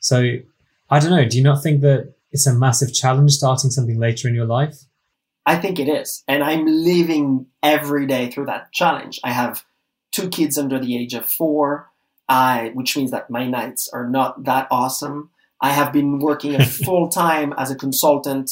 So 0.00 0.36
I 0.90 0.98
don't 0.98 1.10
know. 1.10 1.26
Do 1.26 1.38
you 1.38 1.44
not 1.44 1.62
think 1.62 1.80
that 1.80 2.12
it's 2.32 2.46
a 2.46 2.52
massive 2.52 2.92
challenge 2.92 3.30
starting 3.32 3.70
something 3.70 3.98
later 3.98 4.28
in 4.28 4.34
your 4.34 4.46
life? 4.46 4.84
I 5.46 5.56
think 5.56 5.78
it 5.78 5.88
is. 5.88 6.22
And 6.28 6.44
I'm 6.44 6.66
living 6.66 7.46
every 7.62 8.06
day 8.06 8.30
through 8.30 8.46
that 8.46 8.72
challenge. 8.72 9.20
I 9.24 9.32
have 9.32 9.64
two 10.10 10.28
kids 10.28 10.58
under 10.58 10.78
the 10.78 10.98
age 10.98 11.14
of 11.14 11.24
four, 11.24 11.88
I, 12.28 12.72
which 12.74 12.96
means 12.96 13.12
that 13.12 13.30
my 13.30 13.46
nights 13.46 13.88
are 13.92 14.08
not 14.08 14.44
that 14.44 14.66
awesome. 14.70 15.30
I 15.60 15.70
have 15.70 15.92
been 15.92 16.18
working 16.18 16.60
full 16.84 17.08
time 17.08 17.54
as 17.58 17.70
a 17.70 17.76
consultant 17.76 18.50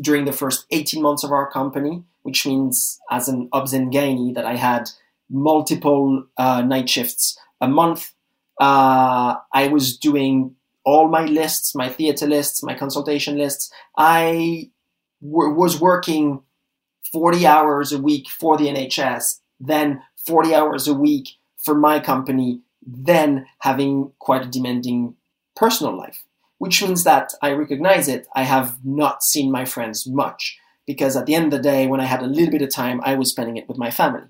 during 0.00 0.24
the 0.24 0.32
first 0.32 0.66
18 0.70 1.02
months 1.02 1.24
of 1.24 1.32
our 1.32 1.50
company, 1.50 2.02
which 2.22 2.46
means 2.46 2.98
as 3.10 3.28
an 3.28 3.48
Obs&Gynae 3.52 4.34
that 4.34 4.44
I 4.44 4.56
had 4.56 4.90
multiple 5.30 6.24
uh, 6.36 6.62
night 6.62 6.88
shifts 6.88 7.38
a 7.60 7.68
month. 7.68 8.12
Uh, 8.60 9.36
I 9.52 9.68
was 9.68 9.96
doing 9.96 10.54
all 10.84 11.08
my 11.08 11.24
lists, 11.24 11.74
my 11.74 11.88
theater 11.88 12.26
lists, 12.26 12.62
my 12.62 12.74
consultation 12.74 13.36
lists. 13.38 13.72
I 13.96 14.70
w- 15.22 15.54
was 15.54 15.80
working 15.80 16.42
40 17.12 17.46
hours 17.46 17.92
a 17.92 17.98
week 18.00 18.28
for 18.28 18.56
the 18.56 18.66
NHS, 18.66 19.40
then 19.60 20.02
40 20.26 20.54
hours 20.54 20.88
a 20.88 20.94
week 20.94 21.30
for 21.56 21.74
my 21.74 22.00
company, 22.00 22.60
then 22.86 23.46
having 23.60 24.12
quite 24.18 24.44
a 24.44 24.50
demanding 24.50 25.14
personal 25.56 25.96
life, 25.96 26.24
which 26.64 26.82
means 26.82 27.04
that 27.04 27.34
I 27.42 27.52
recognize 27.52 28.08
it. 28.08 28.26
I 28.34 28.44
have 28.44 28.78
not 28.82 29.22
seen 29.22 29.52
my 29.52 29.66
friends 29.66 30.06
much 30.06 30.58
because 30.86 31.14
at 31.14 31.26
the 31.26 31.34
end 31.34 31.44
of 31.44 31.50
the 31.50 31.58
day, 31.58 31.86
when 31.86 32.00
I 32.00 32.06
had 32.06 32.22
a 32.22 32.26
little 32.26 32.50
bit 32.50 32.62
of 32.62 32.72
time, 32.72 33.02
I 33.04 33.16
was 33.16 33.28
spending 33.28 33.58
it 33.58 33.68
with 33.68 33.76
my 33.76 33.90
family. 33.90 34.28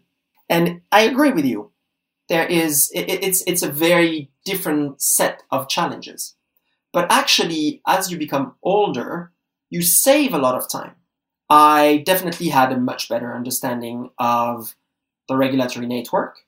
And 0.48 0.80
I 0.90 1.02
agree 1.02 1.30
with 1.30 1.44
you. 1.44 1.70
There 2.28 2.44
is, 2.44 2.90
it, 2.92 3.08
it's, 3.08 3.44
it's 3.46 3.62
a 3.62 3.70
very 3.70 4.32
different 4.44 5.00
set 5.00 5.44
of 5.52 5.68
challenges. 5.68 6.34
But 6.92 7.06
actually, 7.08 7.80
as 7.86 8.10
you 8.10 8.18
become 8.18 8.56
older, 8.64 9.30
you 9.70 9.82
save 9.82 10.34
a 10.34 10.38
lot 10.38 10.56
of 10.56 10.68
time. 10.68 10.96
I 11.48 12.02
definitely 12.04 12.48
had 12.48 12.72
a 12.72 12.80
much 12.80 13.08
better 13.08 13.32
understanding 13.32 14.10
of 14.18 14.74
the 15.28 15.36
regulatory 15.36 15.86
network 15.86 16.38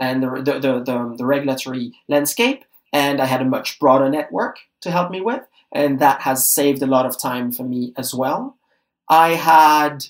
and 0.00 0.20
the, 0.20 0.30
the, 0.42 0.52
the, 0.58 0.82
the, 0.82 1.14
the 1.18 1.26
regulatory 1.26 1.92
landscape, 2.08 2.64
and 2.92 3.20
I 3.20 3.26
had 3.26 3.42
a 3.42 3.46
much 3.46 3.78
broader 3.78 4.08
network 4.08 4.58
to 4.80 4.90
help 4.90 5.10
me 5.10 5.20
with, 5.20 5.42
and 5.72 5.98
that 5.98 6.22
has 6.22 6.50
saved 6.50 6.82
a 6.82 6.86
lot 6.86 7.06
of 7.06 7.20
time 7.20 7.52
for 7.52 7.64
me 7.64 7.92
as 7.96 8.14
well. 8.14 8.56
I 9.08 9.30
had 9.30 10.06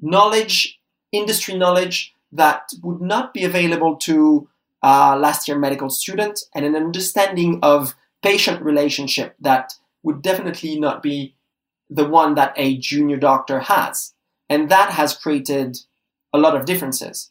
knowledge, 0.00 0.80
industry 1.12 1.56
knowledge 1.56 2.14
that 2.32 2.70
would 2.82 3.00
not 3.00 3.34
be 3.34 3.44
available 3.44 3.96
to 3.96 4.48
uh, 4.82 5.16
last 5.18 5.46
year 5.46 5.58
medical 5.58 5.90
student, 5.90 6.40
and 6.54 6.64
an 6.64 6.76
understanding 6.76 7.58
of 7.62 7.94
patient 8.22 8.62
relationship 8.62 9.34
that 9.40 9.74
would 10.02 10.22
definitely 10.22 10.78
not 10.78 11.02
be 11.02 11.34
the 11.88 12.06
one 12.06 12.34
that 12.34 12.54
a 12.56 12.78
junior 12.78 13.16
doctor 13.16 13.60
has. 13.60 14.14
And 14.48 14.68
that 14.68 14.90
has 14.90 15.16
created 15.16 15.78
a 16.32 16.38
lot 16.38 16.56
of 16.56 16.64
differences. 16.64 17.30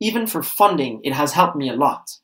Even 0.00 0.26
for 0.26 0.42
funding, 0.42 1.00
it 1.02 1.14
has 1.14 1.32
helped 1.32 1.56
me 1.56 1.68
a 1.68 1.74
lot. 1.74 2.18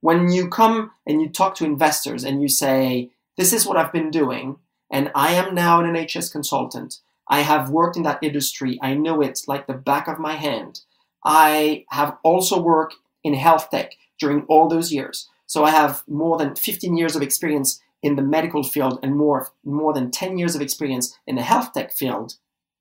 When 0.00 0.30
you 0.30 0.48
come 0.48 0.92
and 1.06 1.20
you 1.20 1.28
talk 1.28 1.54
to 1.56 1.64
investors 1.64 2.24
and 2.24 2.40
you 2.40 2.48
say, 2.48 3.10
This 3.36 3.52
is 3.52 3.66
what 3.66 3.76
I've 3.76 3.92
been 3.92 4.10
doing, 4.10 4.56
and 4.90 5.10
I 5.14 5.32
am 5.32 5.54
now 5.54 5.80
an 5.80 5.92
NHS 5.92 6.32
consultant, 6.32 7.00
I 7.28 7.42
have 7.42 7.70
worked 7.70 7.96
in 7.96 8.02
that 8.02 8.22
industry, 8.22 8.78
I 8.82 8.94
know 8.94 9.20
it 9.20 9.42
like 9.46 9.66
the 9.66 9.74
back 9.74 10.08
of 10.08 10.18
my 10.18 10.34
hand. 10.34 10.80
I 11.24 11.84
have 11.90 12.16
also 12.24 12.60
worked 12.60 12.96
in 13.22 13.34
health 13.34 13.70
tech 13.70 13.92
during 14.18 14.42
all 14.48 14.68
those 14.68 14.92
years. 14.92 15.28
So 15.46 15.64
I 15.64 15.70
have 15.70 16.02
more 16.08 16.38
than 16.38 16.56
15 16.56 16.96
years 16.96 17.14
of 17.14 17.22
experience 17.22 17.80
in 18.02 18.16
the 18.16 18.22
medical 18.22 18.62
field 18.62 18.98
and 19.02 19.16
more, 19.16 19.48
more 19.64 19.92
than 19.92 20.10
10 20.10 20.38
years 20.38 20.54
of 20.54 20.62
experience 20.62 21.16
in 21.26 21.36
the 21.36 21.42
health 21.42 21.72
tech 21.72 21.92
field. 21.92 22.34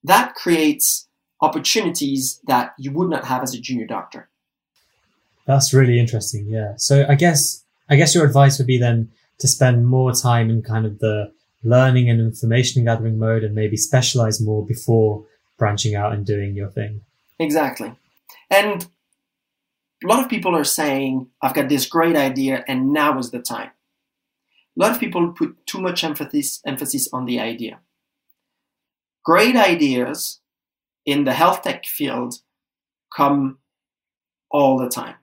That 0.04 0.36
creates 0.36 1.08
opportunities 1.42 2.40
that 2.48 2.74
you 2.78 2.92
would 2.92 3.10
not 3.10 3.26
have 3.26 3.44
as 3.44 3.54
a 3.54 3.60
junior 3.60 3.86
doctor. 3.86 4.30
That's 5.50 5.74
really 5.74 6.00
interesting. 6.00 6.46
Yeah. 6.48 6.74
So 6.78 7.08
I 7.10 7.16
guess 7.16 7.66
I 7.90 7.96
guess 7.96 8.14
your 8.14 8.24
advice 8.24 8.60
would 8.60 8.68
be 8.68 8.78
then 8.78 9.10
to 9.40 9.48
spend 9.48 9.88
more 9.88 10.12
time 10.12 10.48
in 10.52 10.62
kind 10.62 10.86
of 10.86 11.00
the 11.00 11.34
learning 11.64 12.08
and 12.08 12.22
information 12.22 12.86
gathering 12.86 13.18
mode 13.18 13.44
and 13.44 13.56
maybe 13.56 13.76
specialize 13.76 14.40
more 14.40 14.64
before 14.64 15.26
branching 15.58 15.96
out 15.96 16.14
and 16.14 16.24
doing 16.24 16.56
your 16.56 16.70
thing. 16.70 17.02
Exactly. 17.40 17.96
And 18.52 18.88
a 20.04 20.08
lot 20.08 20.24
of 20.24 20.30
people 20.30 20.56
are 20.56 20.64
saying, 20.64 21.32
I've 21.42 21.56
got 21.56 21.68
this 21.68 21.88
great 21.88 22.16
idea 22.16 22.64
and 22.68 22.94
now 22.94 23.18
is 23.18 23.32
the 23.32 23.40
time. 23.40 23.72
A 24.78 24.80
lot 24.80 24.92
of 24.92 25.00
people 25.00 25.34
put 25.34 25.66
too 25.66 25.82
much 25.82 26.04
emphasis, 26.04 26.62
emphasis 26.64 27.10
on 27.12 27.26
the 27.26 27.40
idea. 27.40 27.80
Great 29.26 29.56
ideas 29.56 30.42
in 31.08 31.24
the 31.24 31.34
health 31.34 31.64
tech 31.64 31.88
field 31.88 32.36
come 33.12 33.58
all 34.52 34.78
the 34.78 34.90
time. 34.90 35.16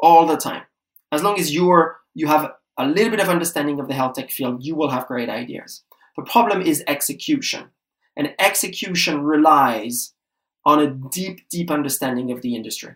All 0.00 0.26
the 0.26 0.36
time. 0.36 0.62
As 1.10 1.22
long 1.22 1.38
as 1.38 1.54
you're 1.54 1.98
you 2.14 2.26
have 2.26 2.52
a 2.78 2.86
little 2.86 3.10
bit 3.10 3.20
of 3.20 3.28
understanding 3.28 3.80
of 3.80 3.88
the 3.88 3.94
health 3.94 4.14
tech 4.14 4.30
field, 4.30 4.64
you 4.64 4.74
will 4.74 4.90
have 4.90 5.06
great 5.06 5.28
ideas. 5.28 5.82
The 6.16 6.24
problem 6.24 6.62
is 6.62 6.82
execution. 6.86 7.70
And 8.16 8.34
execution 8.40 9.22
relies 9.22 10.12
on 10.64 10.80
a 10.80 10.90
deep, 10.90 11.48
deep 11.48 11.70
understanding 11.70 12.32
of 12.32 12.42
the 12.42 12.56
industry. 12.56 12.94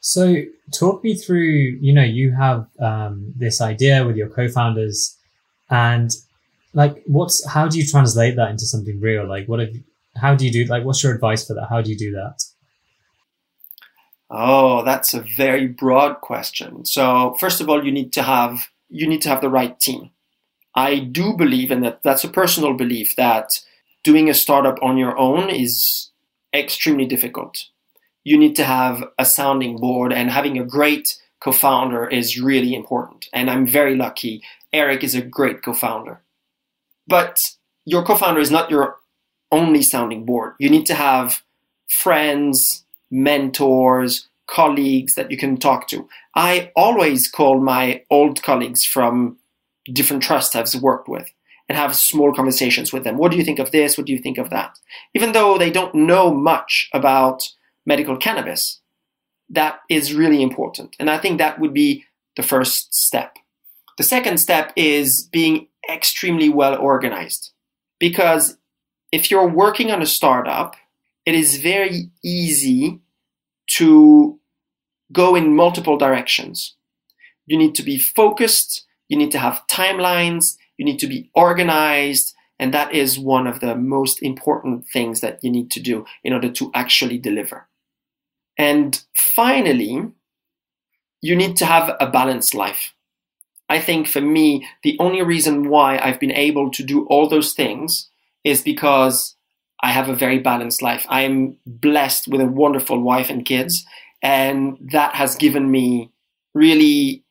So, 0.00 0.42
talk 0.72 1.02
me 1.02 1.14
through. 1.14 1.78
You 1.80 1.92
know, 1.92 2.04
you 2.04 2.32
have 2.32 2.66
um, 2.78 3.32
this 3.34 3.60
idea 3.60 4.06
with 4.06 4.16
your 4.16 4.28
co-founders, 4.28 5.16
and 5.70 6.10
like, 6.72 7.02
what's 7.06 7.44
how 7.48 7.66
do 7.66 7.78
you 7.78 7.86
translate 7.86 8.36
that 8.36 8.50
into 8.50 8.64
something 8.64 9.00
real? 9.00 9.26
Like, 9.26 9.48
what 9.48 9.58
have 9.60 9.74
how 10.16 10.36
do 10.36 10.46
you 10.46 10.52
do? 10.52 10.64
Like, 10.66 10.84
what's 10.84 11.02
your 11.02 11.14
advice 11.14 11.46
for 11.46 11.54
that? 11.54 11.66
How 11.68 11.80
do 11.82 11.90
you 11.90 11.98
do 11.98 12.12
that? 12.12 12.44
Oh, 14.30 14.84
that's 14.84 15.14
a 15.14 15.20
very 15.20 15.66
broad 15.66 16.20
question. 16.20 16.84
So, 16.84 17.36
first 17.40 17.60
of 17.60 17.68
all, 17.68 17.84
you 17.84 17.92
need 17.92 18.12
to 18.14 18.22
have 18.22 18.68
you 18.90 19.06
need 19.06 19.22
to 19.22 19.28
have 19.28 19.40
the 19.40 19.50
right 19.50 19.78
team. 19.80 20.10
I 20.74 20.98
do 20.98 21.34
believe, 21.34 21.70
and 21.70 21.82
that 21.84 22.02
that's 22.02 22.24
a 22.24 22.28
personal 22.28 22.74
belief, 22.74 23.16
that 23.16 23.60
doing 24.04 24.28
a 24.28 24.34
startup 24.34 24.78
on 24.82 24.96
your 24.96 25.18
own 25.18 25.50
is 25.50 26.10
extremely 26.54 27.06
difficult 27.06 27.66
you 28.28 28.36
need 28.36 28.56
to 28.56 28.64
have 28.64 29.02
a 29.18 29.24
sounding 29.24 29.78
board 29.78 30.12
and 30.12 30.30
having 30.30 30.58
a 30.58 30.64
great 30.64 31.16
co-founder 31.40 32.06
is 32.08 32.38
really 32.38 32.74
important. 32.74 33.26
And 33.32 33.48
I'm 33.50 33.66
very 33.66 33.96
lucky. 33.96 34.42
Eric 34.70 35.02
is 35.02 35.14
a 35.14 35.22
great 35.22 35.62
co-founder. 35.62 36.20
But 37.06 37.40
your 37.86 38.04
co-founder 38.04 38.40
is 38.40 38.50
not 38.50 38.70
your 38.70 38.96
only 39.50 39.80
sounding 39.80 40.26
board. 40.26 40.54
You 40.58 40.68
need 40.68 40.84
to 40.86 40.94
have 40.94 41.42
friends, 41.88 42.84
mentors, 43.10 44.28
colleagues 44.46 45.14
that 45.14 45.30
you 45.30 45.36
can 45.36 45.56
talk 45.56 45.88
to. 45.88 46.08
I 46.34 46.72
always 46.74 47.28
call 47.28 47.60
my 47.60 48.02
old 48.10 48.42
colleagues 48.42 48.84
from 48.84 49.38
different 49.92 50.22
trusts 50.22 50.54
I've 50.54 50.82
worked 50.82 51.08
with 51.08 51.30
and 51.68 51.76
have 51.76 51.94
small 51.94 52.32
conversations 52.34 52.92
with 52.92 53.04
them. 53.04 53.18
What 53.18 53.30
do 53.30 53.36
you 53.36 53.44
think 53.44 53.58
of 53.58 53.70
this? 53.70 53.98
What 53.98 54.06
do 54.06 54.12
you 54.12 54.18
think 54.18 54.38
of 54.38 54.50
that? 54.50 54.78
Even 55.14 55.32
though 55.32 55.58
they 55.58 55.70
don't 55.70 55.94
know 55.94 56.32
much 56.32 56.88
about 56.94 57.42
medical 57.88 58.16
cannabis. 58.16 58.80
That 59.48 59.80
is 59.88 60.14
really 60.14 60.42
important. 60.42 60.94
And 61.00 61.10
I 61.10 61.16
think 61.18 61.38
that 61.38 61.58
would 61.58 61.72
be 61.72 62.04
the 62.36 62.42
first 62.42 62.94
step. 62.94 63.36
The 63.96 64.04
second 64.04 64.38
step 64.38 64.72
is 64.76 65.26
being 65.32 65.68
extremely 65.90 66.50
well 66.50 66.76
organized. 66.76 67.50
Because 67.98 68.58
if 69.10 69.30
you're 69.30 69.48
working 69.48 69.90
on 69.90 70.02
a 70.02 70.06
startup, 70.06 70.76
it 71.28 71.34
is 71.34 71.58
very 71.58 72.10
easy 72.24 73.00
to 73.76 74.40
go 75.12 75.34
in 75.34 75.54
multiple 75.54 75.98
directions. 75.98 76.74
You 77.44 77.58
need 77.58 77.74
to 77.74 77.82
be 77.82 77.98
focused, 77.98 78.86
you 79.08 79.18
need 79.18 79.30
to 79.32 79.38
have 79.38 79.66
timelines, 79.70 80.56
you 80.78 80.86
need 80.86 80.98
to 81.00 81.06
be 81.06 81.30
organized, 81.34 82.34
and 82.58 82.72
that 82.72 82.94
is 82.94 83.18
one 83.18 83.46
of 83.46 83.60
the 83.60 83.76
most 83.76 84.22
important 84.22 84.86
things 84.88 85.20
that 85.20 85.44
you 85.44 85.50
need 85.50 85.70
to 85.72 85.80
do 85.80 86.06
in 86.24 86.32
order 86.32 86.50
to 86.50 86.70
actually 86.72 87.18
deliver. 87.18 87.68
And 88.56 88.98
finally, 89.14 90.10
you 91.20 91.36
need 91.36 91.56
to 91.58 91.66
have 91.66 91.94
a 92.00 92.06
balanced 92.06 92.54
life. 92.54 92.94
I 93.68 93.80
think 93.80 94.08
for 94.08 94.22
me, 94.22 94.66
the 94.82 94.96
only 94.98 95.20
reason 95.20 95.68
why 95.68 95.98
I've 95.98 96.20
been 96.20 96.32
able 96.32 96.70
to 96.70 96.82
do 96.82 97.04
all 97.04 97.28
those 97.28 97.52
things 97.52 98.08
is 98.44 98.62
because 98.62 99.34
I 99.80 99.92
have 99.92 100.08
a 100.08 100.14
very 100.14 100.38
balanced 100.38 100.82
life. 100.82 101.06
I 101.08 101.22
am 101.22 101.56
blessed 101.66 102.28
with 102.28 102.40
a 102.40 102.46
wonderful 102.46 103.00
wife 103.00 103.30
and 103.30 103.44
kids, 103.44 103.84
and 104.22 104.76
that 104.92 105.14
has 105.14 105.36
given 105.36 105.70
me 105.70 106.10
really 106.54 107.24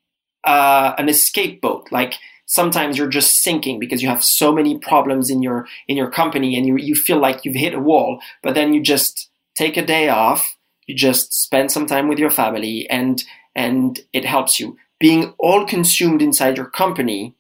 uh, 0.45 0.93
an 0.97 1.10
escape 1.10 1.62
boat. 1.62 1.88
Like 1.91 2.15
sometimes 2.45 2.97
you're 2.97 3.10
just 3.10 3.41
sinking 3.43 3.79
because 3.79 4.01
you 4.01 4.07
have 4.07 4.23
so 4.23 4.53
many 4.53 4.77
problems 4.77 5.29
in 5.29 5.41
your 5.41 5.67
in 5.88 5.97
your 5.97 6.10
company, 6.10 6.57
and 6.57 6.65
you 6.65 6.77
you 6.77 6.95
feel 6.95 7.19
like 7.19 7.43
you've 7.43 7.55
hit 7.55 7.73
a 7.73 7.79
wall. 7.79 8.21
But 8.43 8.55
then 8.55 8.73
you 8.73 8.81
just 8.81 9.29
take 9.55 9.75
a 9.75 9.86
day 9.86 10.07
off, 10.07 10.55
you 10.88 10.95
just 10.95 11.33
spend 11.33 11.71
some 11.71 11.86
time 11.86 12.07
with 12.07 12.19
your 12.19 12.31
family 12.31 12.89
and 12.89 13.23
and 13.55 13.99
it 14.13 14.25
helps 14.25 14.60
you. 14.60 14.77
Being 14.99 15.33
all 15.38 15.65
consumed 15.65 16.21
inside 16.21 16.57
your 16.57 16.69
company 16.69 17.36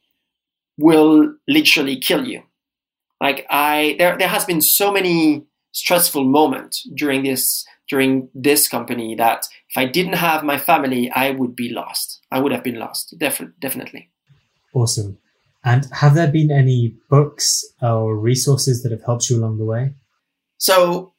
will 0.77 1.35
literally 1.47 1.97
kill 1.97 2.27
you. 2.27 2.43
Like 3.21 3.45
I 3.49 3.95
there 3.97 4.17
there 4.17 4.27
has 4.27 4.45
been 4.45 4.61
so 4.61 4.91
many 4.91 5.43
stressful 5.71 6.23
moments 6.23 6.87
during 6.95 7.23
this 7.23 7.65
during 7.89 8.29
this 8.33 8.67
company 8.67 9.15
that 9.15 9.47
if 9.69 9.77
I 9.77 9.85
didn't 9.85 10.13
have 10.13 10.43
my 10.43 10.57
family, 10.57 11.09
I 11.11 11.31
would 11.31 11.55
be 11.55 11.69
lost. 11.69 12.21
I 12.31 12.39
would 12.39 12.51
have 12.51 12.63
been 12.63 12.79
lost, 12.79 13.15
Def- 13.17 13.41
definitely. 13.59 14.09
Awesome. 14.73 15.17
And 15.63 15.87
have 15.91 16.15
there 16.15 16.31
been 16.31 16.51
any 16.51 16.95
books 17.09 17.63
or 17.81 18.17
resources 18.17 18.83
that 18.83 18.91
have 18.91 19.03
helped 19.03 19.29
you 19.29 19.37
along 19.37 19.57
the 19.57 19.65
way? 19.65 19.93
So 20.57 21.13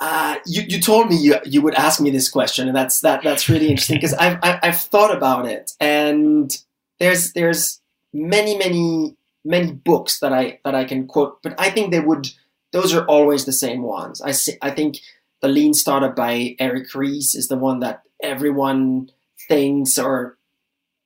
uh, 0.00 0.36
you, 0.46 0.62
you 0.62 0.80
told 0.80 1.08
me 1.10 1.16
you, 1.16 1.36
you 1.44 1.60
would 1.62 1.74
ask 1.74 2.00
me 2.00 2.10
this 2.10 2.28
question, 2.28 2.66
and 2.66 2.76
that's 2.76 3.00
that 3.00 3.22
that's 3.22 3.48
really 3.48 3.68
interesting 3.68 3.96
because 3.96 4.14
I've 4.14 4.38
I've 4.42 4.80
thought 4.80 5.14
about 5.14 5.46
it, 5.46 5.72
and 5.80 6.50
there's 6.98 7.32
there's 7.32 7.80
many 8.12 8.56
many 8.56 9.16
many 9.44 9.72
books 9.72 10.20
that 10.20 10.32
I 10.32 10.60
that 10.64 10.74
I 10.74 10.84
can 10.84 11.06
quote, 11.06 11.42
but 11.42 11.54
I 11.58 11.70
think 11.70 11.90
they 11.90 12.00
would 12.00 12.28
those 12.72 12.94
are 12.94 13.04
always 13.06 13.44
the 13.44 13.52
same 13.52 13.82
ones. 13.82 14.20
I 14.20 14.32
see, 14.32 14.54
I 14.62 14.70
think 14.70 14.98
the 15.40 15.48
Lean 15.48 15.74
Startup 15.74 16.14
by 16.14 16.54
Eric 16.58 16.94
Ries 16.94 17.34
is 17.34 17.48
the 17.48 17.56
one 17.56 17.80
that 17.80 18.02
everyone 18.22 19.10
thinks 19.48 19.98
or 19.98 20.38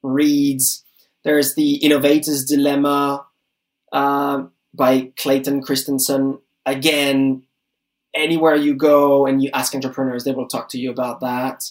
reads. 0.02 0.84
There's 1.24 1.54
the 1.54 1.76
Innovator's 1.76 2.44
Dilemma 2.44 3.24
uh, 3.92 4.44
by 4.74 5.12
Clayton 5.16 5.62
Christensen. 5.62 6.38
Again, 6.66 7.44
anywhere 8.14 8.56
you 8.56 8.74
go 8.74 9.26
and 9.26 9.42
you 9.42 9.50
ask 9.54 9.74
entrepreneurs, 9.74 10.24
they 10.24 10.32
will 10.32 10.48
talk 10.48 10.68
to 10.70 10.78
you 10.78 10.90
about 10.90 11.20
that. 11.20 11.64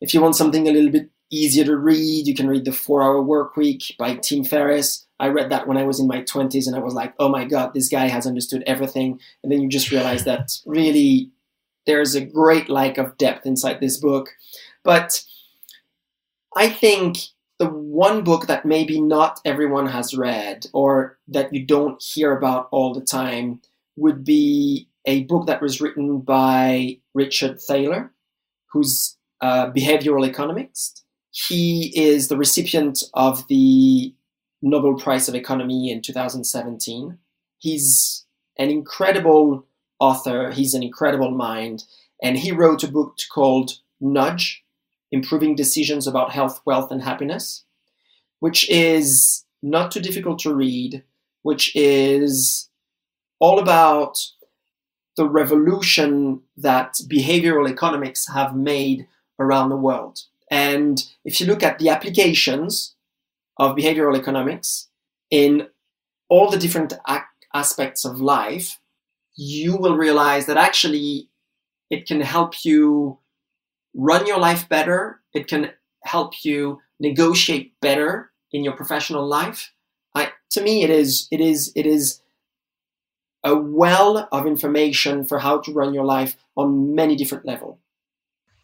If 0.00 0.12
you 0.12 0.20
want 0.20 0.36
something 0.36 0.68
a 0.68 0.72
little 0.72 0.90
bit 0.90 1.10
easier 1.30 1.64
to 1.64 1.76
read, 1.76 2.26
you 2.26 2.34
can 2.34 2.48
read 2.48 2.64
The 2.64 2.72
Four 2.72 3.02
Hour 3.02 3.22
Work 3.22 3.56
Week 3.56 3.94
by 3.98 4.16
Tim 4.16 4.44
Ferriss. 4.44 5.06
I 5.20 5.28
read 5.28 5.50
that 5.50 5.66
when 5.66 5.76
I 5.76 5.84
was 5.84 5.98
in 5.98 6.06
my 6.06 6.22
20s 6.22 6.66
and 6.66 6.76
I 6.76 6.80
was 6.80 6.94
like, 6.94 7.14
oh 7.18 7.28
my 7.28 7.44
God, 7.44 7.74
this 7.74 7.88
guy 7.88 8.08
has 8.08 8.26
understood 8.26 8.62
everything. 8.66 9.20
And 9.42 9.50
then 9.50 9.60
you 9.60 9.68
just 9.68 9.90
realize 9.90 10.24
that 10.24 10.52
really 10.64 11.30
there's 11.86 12.14
a 12.14 12.24
great 12.24 12.68
lack 12.68 12.98
of 12.98 13.16
depth 13.16 13.46
inside 13.46 13.80
this 13.80 13.96
book. 13.96 14.30
But 14.84 15.24
I 16.54 16.68
think 16.68 17.18
the 17.58 17.66
one 17.66 18.22
book 18.22 18.46
that 18.46 18.64
maybe 18.64 19.00
not 19.00 19.40
everyone 19.44 19.86
has 19.86 20.16
read 20.16 20.66
or 20.72 21.18
that 21.26 21.52
you 21.52 21.66
don't 21.66 22.00
hear 22.00 22.36
about 22.36 22.68
all 22.70 22.94
the 22.94 23.00
time 23.00 23.60
would 23.96 24.22
be 24.22 24.88
a 25.04 25.24
book 25.24 25.46
that 25.46 25.60
was 25.60 25.80
written 25.80 26.20
by 26.20 26.98
Richard 27.14 27.60
Thaler, 27.60 28.12
who's 28.66 29.16
a 29.40 29.70
behavioral 29.70 30.26
economist. 30.26 31.04
He 31.30 31.92
is 31.96 32.28
the 32.28 32.36
recipient 32.36 33.02
of 33.14 33.46
the 33.48 34.14
Nobel 34.60 34.94
Prize 34.94 35.28
of 35.28 35.34
Economy 35.34 35.90
in 35.90 36.02
2017. 36.02 37.18
He's 37.58 38.24
an 38.58 38.70
incredible 38.70 39.66
author, 40.00 40.50
he's 40.50 40.74
an 40.74 40.82
incredible 40.82 41.30
mind, 41.30 41.84
and 42.22 42.38
he 42.38 42.52
wrote 42.52 42.82
a 42.82 42.88
book 42.88 43.16
called 43.32 43.78
Nudge 44.00 44.64
Improving 45.10 45.54
Decisions 45.54 46.06
About 46.06 46.32
Health, 46.32 46.60
Wealth, 46.64 46.90
and 46.90 47.02
Happiness, 47.02 47.64
which 48.40 48.68
is 48.68 49.44
not 49.62 49.90
too 49.90 50.00
difficult 50.00 50.38
to 50.40 50.54
read, 50.54 51.02
which 51.42 51.74
is 51.74 52.68
all 53.40 53.58
about 53.58 54.18
the 55.16 55.28
revolution 55.28 56.42
that 56.56 56.94
behavioral 57.08 57.68
economics 57.68 58.28
have 58.32 58.54
made 58.54 59.06
around 59.38 59.68
the 59.68 59.76
world. 59.76 60.20
And 60.50 61.02
if 61.24 61.40
you 61.40 61.46
look 61.46 61.62
at 61.62 61.78
the 61.78 61.88
applications 61.88 62.94
of 63.58 63.76
behavioral 63.76 64.16
economics 64.16 64.88
in 65.30 65.68
all 66.28 66.50
the 66.50 66.58
different 66.58 66.92
ac- 67.08 67.22
aspects 67.54 68.04
of 68.04 68.20
life, 68.20 68.78
you 69.36 69.76
will 69.76 69.96
realize 69.96 70.46
that 70.46 70.56
actually 70.56 71.28
it 71.90 72.06
can 72.06 72.20
help 72.20 72.64
you 72.64 73.18
run 73.94 74.26
your 74.26 74.38
life 74.38 74.68
better. 74.68 75.20
It 75.32 75.46
can 75.46 75.70
help 76.04 76.44
you 76.44 76.80
negotiate 77.00 77.78
better 77.80 78.30
in 78.52 78.64
your 78.64 78.74
professional 78.74 79.26
life. 79.26 79.72
I, 80.14 80.32
to 80.50 80.62
me, 80.62 80.82
it 80.82 80.90
is 80.90 81.28
it 81.30 81.40
is 81.40 81.72
it 81.74 81.86
is 81.86 82.20
a 83.44 83.54
well 83.54 84.28
of 84.32 84.46
information 84.46 85.24
for 85.24 85.38
how 85.38 85.58
to 85.58 85.72
run 85.72 85.94
your 85.94 86.04
life 86.04 86.36
on 86.56 86.94
many 86.94 87.16
different 87.16 87.46
levels. 87.46 87.78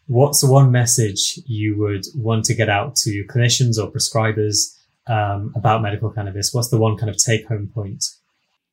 What's 0.07 0.41
the 0.41 0.51
one 0.51 0.71
message 0.71 1.39
you 1.47 1.77
would 1.77 2.05
want 2.13 2.45
to 2.45 2.53
get 2.53 2.69
out 2.69 2.95
to 2.97 3.25
clinicians 3.25 3.77
or 3.81 3.91
prescribers 3.91 4.75
um, 5.07 5.53
about 5.55 5.81
medical 5.81 6.09
cannabis? 6.09 6.53
What's 6.53 6.69
the 6.69 6.77
one 6.77 6.97
kind 6.97 7.09
of 7.09 7.17
take 7.17 7.47
home 7.47 7.69
point? 7.73 8.05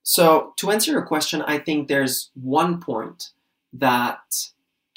So, 0.03 0.53
to 0.57 0.71
answer 0.71 0.90
your 0.90 1.07
question, 1.07 1.42
I 1.42 1.59
think 1.59 1.88
there's 1.88 2.31
one 2.35 2.81
point 2.81 3.31
that 3.73 4.21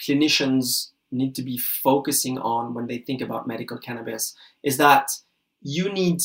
clinicians 0.01 0.91
need 1.11 1.35
to 1.35 1.43
be 1.43 1.57
focusing 1.57 2.37
on 2.39 2.73
when 2.73 2.87
they 2.87 2.97
think 2.97 3.21
about 3.21 3.47
medical 3.47 3.77
cannabis 3.77 4.35
is 4.63 4.77
that 4.77 5.11
you 5.61 5.91
need 5.91 6.21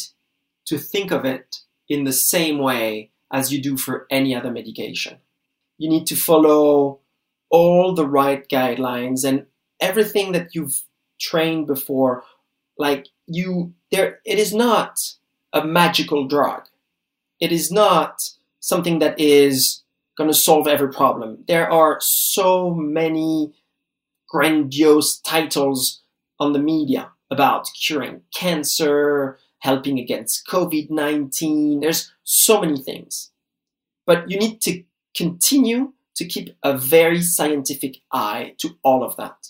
to 0.66 0.79
think 0.79 1.11
of 1.11 1.25
it 1.25 1.59
in 1.88 2.05
the 2.05 2.12
same 2.12 2.59
way 2.59 3.11
as 3.33 3.53
you 3.53 3.61
do 3.61 3.77
for 3.77 4.07
any 4.11 4.35
other 4.35 4.51
medication. 4.51 5.18
You 5.79 5.88
need 5.88 6.07
to 6.09 6.16
follow 6.16 7.01
all 7.51 7.94
the 7.94 8.07
right 8.07 8.49
guidelines 8.49 9.25
and 9.25 9.46
everything 9.81 10.33
that 10.33 10.55
you've 10.55 10.83
trained 11.20 11.66
before. 11.66 12.25
Like 12.79 13.09
you, 13.30 13.72
there, 13.90 14.20
it 14.24 14.38
is 14.38 14.54
not 14.54 14.98
a 15.52 15.64
magical 15.64 16.26
drug. 16.26 16.64
It 17.40 17.52
is 17.52 17.70
not 17.70 18.22
something 18.60 18.98
that 18.98 19.18
is 19.18 19.82
going 20.16 20.28
to 20.28 20.34
solve 20.34 20.66
every 20.66 20.92
problem. 20.92 21.44
There 21.48 21.70
are 21.70 21.98
so 22.00 22.74
many 22.74 23.52
grandiose 24.28 25.18
titles 25.20 26.02
on 26.38 26.52
the 26.52 26.58
media 26.58 27.10
about 27.30 27.68
curing 27.74 28.22
cancer, 28.34 29.38
helping 29.60 29.98
against 29.98 30.46
COVID 30.46 30.90
19. 30.90 31.80
There's 31.80 32.12
so 32.24 32.60
many 32.60 32.78
things. 32.78 33.30
But 34.06 34.30
you 34.30 34.38
need 34.38 34.60
to 34.62 34.82
continue 35.16 35.92
to 36.16 36.24
keep 36.24 36.56
a 36.62 36.76
very 36.76 37.22
scientific 37.22 38.00
eye 38.12 38.54
to 38.58 38.76
all 38.82 39.02
of 39.02 39.16
that. 39.16 39.48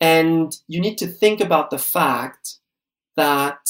And 0.00 0.56
you 0.66 0.80
need 0.80 0.98
to 0.98 1.06
think 1.06 1.40
about 1.40 1.70
the 1.70 1.78
fact 1.78 2.56
that 3.16 3.68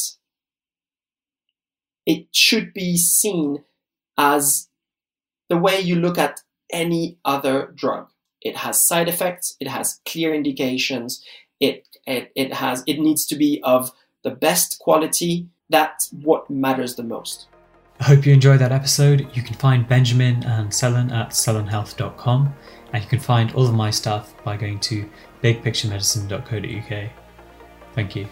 it 2.07 2.27
should 2.33 2.73
be 2.73 2.97
seen 2.97 3.65
as 4.19 4.69
the 5.49 5.57
way 5.57 5.81
you 5.81 5.97
look 5.97 6.19
at 6.19 6.43
any 6.73 7.19
other 7.25 7.73
drug. 7.75 8.09
It 8.41 8.57
has 8.57 8.85
side 8.85 9.09
effects, 9.09 9.57
it 9.61 9.69
has 9.69 10.01
clear 10.07 10.35
indications, 10.35 11.25
it, 11.61 11.87
it, 12.07 12.33
it 12.35 12.55
has 12.55 12.83
it 12.87 12.99
needs 12.99 13.25
to 13.27 13.37
be 13.37 13.61
of 13.63 13.93
the 14.25 14.31
best 14.31 14.79
quality 14.81 15.49
that's 15.73 16.13
what 16.13 16.49
matters 16.51 16.95
the 16.95 17.03
most. 17.03 17.47
I 17.99 18.05
hope 18.05 18.27
you 18.27 18.33
enjoyed 18.33 18.61
that 18.61 18.73
episode. 18.73 19.29
You 19.35 19.43
can 19.43 19.55
find 19.57 19.89
Benjamin 19.89 20.45
and 20.45 20.71
Cellen 20.71 21.11
at 21.13 21.31
cellenhealth.com, 21.31 22.55
and 22.93 23.03
you 23.03 23.09
can 23.09 23.21
find 23.21 23.53
all 23.55 23.67
of 23.67 23.75
my 23.75 23.91
stuff 23.91 24.35
by 24.45 24.57
going 24.57 24.81
to 24.81 25.09
bigpicturemedicine.co.uk. 25.43 27.11
Thank 27.95 28.17
you. 28.17 28.29